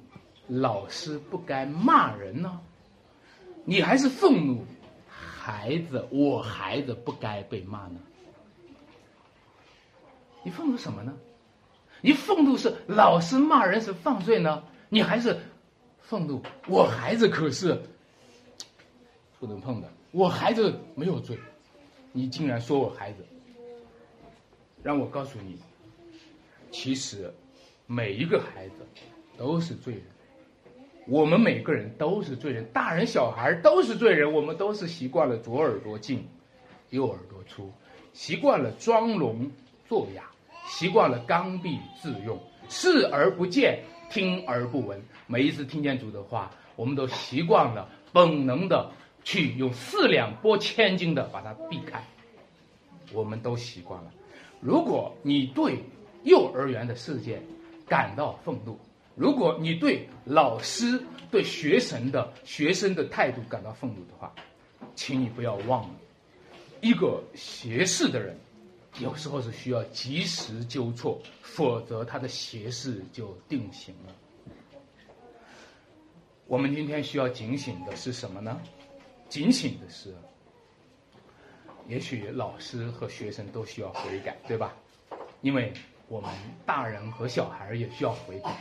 [0.47, 2.61] 老师不该骂人呢？
[3.65, 4.65] 你还是愤怒
[5.09, 7.99] 孩子我孩子不该被骂呢？
[10.43, 11.13] 你愤怒什么呢？
[12.01, 14.63] 你愤怒是老师骂人是犯罪呢？
[14.89, 15.39] 你还是
[16.01, 17.81] 愤怒我孩子可是
[19.39, 21.39] 不能碰的，我孩子没有罪。
[22.13, 23.25] 你竟然说我孩子，
[24.83, 25.59] 让我告诉你，
[26.71, 27.33] 其实
[27.87, 28.75] 每一个孩子
[29.39, 30.03] 都是罪人，
[31.07, 36.29] 我们每个人都是罪人，大人小孩都是罪人，我们都是习惯了左耳朵进，
[36.91, 37.73] 右耳朵出，
[38.13, 39.51] 习惯了装聋
[39.89, 40.25] 作哑，
[40.79, 43.79] 习惯了刚愎自用，视而不见，
[44.11, 45.01] 听而不闻。
[45.27, 48.91] 每一次听见主的话，我们都习惯了本能的。
[49.25, 52.05] 去用四两拨千斤的把它避开，
[53.13, 54.11] 我们都习惯了。
[54.59, 55.79] 如果你对
[56.25, 57.41] 幼儿园的事件
[57.87, 58.77] 感到愤怒，
[59.15, 61.01] 如果你对老师
[61.31, 64.35] 对学生的学生的态度感到愤怒的话，
[64.97, 65.95] 请你不要忘了，
[66.81, 68.37] 一个斜视的人，
[68.99, 74.15] 有时候是需要及时纠错，否则他的斜视就定型了。
[76.47, 78.61] 我们今天需要警醒的是什么呢？
[79.29, 80.15] 警醒的是，
[81.89, 84.77] 也许老师和学生都需要悔改，对吧？
[85.41, 85.73] 因为
[86.09, 86.31] 我们
[86.67, 88.55] 大人和小孩也需要悔改，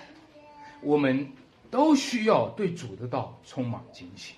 [0.82, 1.30] 我们
[1.70, 4.36] 都需要对主的道充满警醒。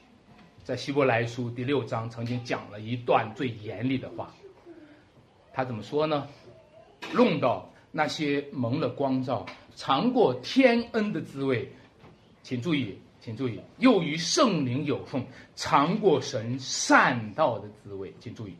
[0.63, 4.33] 在希伯来书第六章曾经讲了一段最严厉的话，
[5.53, 6.27] 他怎么说呢？
[7.13, 9.45] 弄到那些蒙了光照、
[9.75, 11.71] 尝过天恩的滋味，
[12.41, 12.97] 请注意。
[13.25, 15.25] 请注意，又与圣灵有份，
[15.55, 18.13] 尝过神善道的滋味。
[18.19, 18.53] 请注意，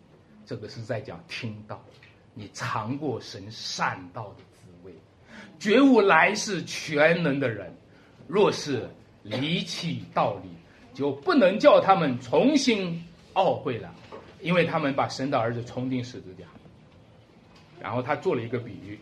[0.46, 1.84] 这个是在讲听道，
[2.34, 4.94] 你尝过神善道的滋味，
[5.60, 7.76] 觉悟来世全能的人，
[8.26, 8.90] 若是
[9.22, 10.48] 离弃道理，
[10.94, 13.94] 就不能叫他们重新懊悔了，
[14.40, 16.46] 因为他们把神的儿子重钉十字架。
[17.82, 19.00] 然后他做了一个比喻，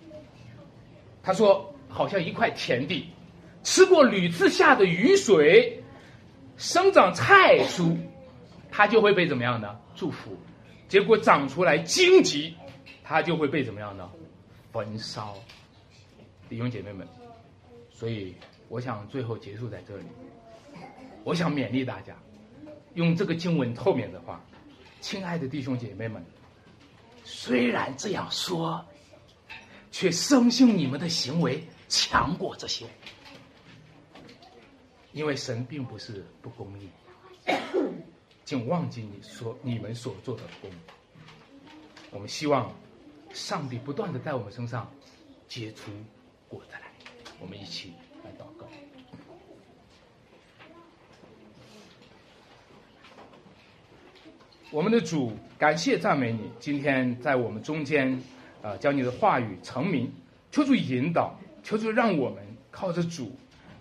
[1.22, 3.06] 他说，好像一块田地。
[3.64, 5.84] 吃过屡次下的雨水，
[6.58, 7.96] 生长菜蔬，
[8.72, 9.80] 它就会被怎么样呢？
[9.94, 10.36] 祝福。
[10.88, 12.56] 结果长出来荆棘，
[13.04, 14.10] 它就会被怎么样呢？
[14.72, 15.38] 焚烧。
[16.50, 17.08] 弟兄姐妹们，
[17.92, 18.34] 所以
[18.68, 20.06] 我想最后结束在这里。
[21.24, 22.16] 我想勉励大家，
[22.96, 24.44] 用这个经文后面的话，
[25.02, 26.26] 亲爱的弟兄姐妹们，
[27.24, 28.86] 虽然这样说，
[29.92, 32.86] 却深信你们的行为强过这些。
[35.14, 36.90] 因为神并不是不公义，
[38.46, 40.72] 请忘记你所你们所做的功。
[42.12, 42.74] 我们希望
[43.34, 44.90] 上帝不断的在我们身上
[45.48, 45.92] 结出
[46.48, 46.92] 果子来。
[47.40, 47.94] 我们一起
[48.24, 48.66] 来祷告。
[54.72, 58.18] 我们的主，感谢赞美你，今天在我们中间，
[58.62, 60.10] 啊，将你的话语成名，
[60.50, 62.42] 求主引导，求主让我们
[62.72, 63.36] 靠着主。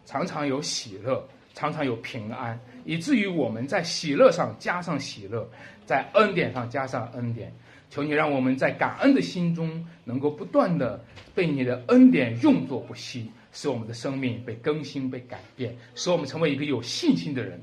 [0.04, 1.24] 常常有喜乐，
[1.54, 5.48] 常常有平安，以至于我们在喜乐上加上喜乐，
[5.86, 7.52] 在恩典上加上恩典。
[7.88, 11.00] 求你让我们在感恩的心中，能够不断的
[11.36, 17.62] 被你的恩典用作不息，使我们的生命被更新、被改变，使我们成为一个有信心的人。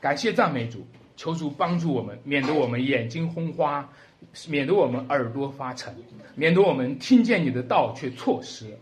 [0.00, 0.84] 感谢赞美主，
[1.16, 3.88] 求主帮助我们，免得我们眼睛昏花，
[4.48, 5.94] 免得我们耳朵发沉，
[6.34, 8.76] 免得我们听见你的道却错失。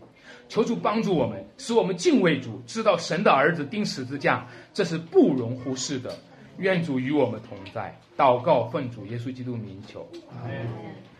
[0.49, 6.15] 求主帮助我们，使我们敬畏主，知道神的儿子钉十字架，这是不容忽视的。
[6.57, 7.97] 愿主与我们同在。
[8.15, 10.07] 祷告奉主耶稣基督名求。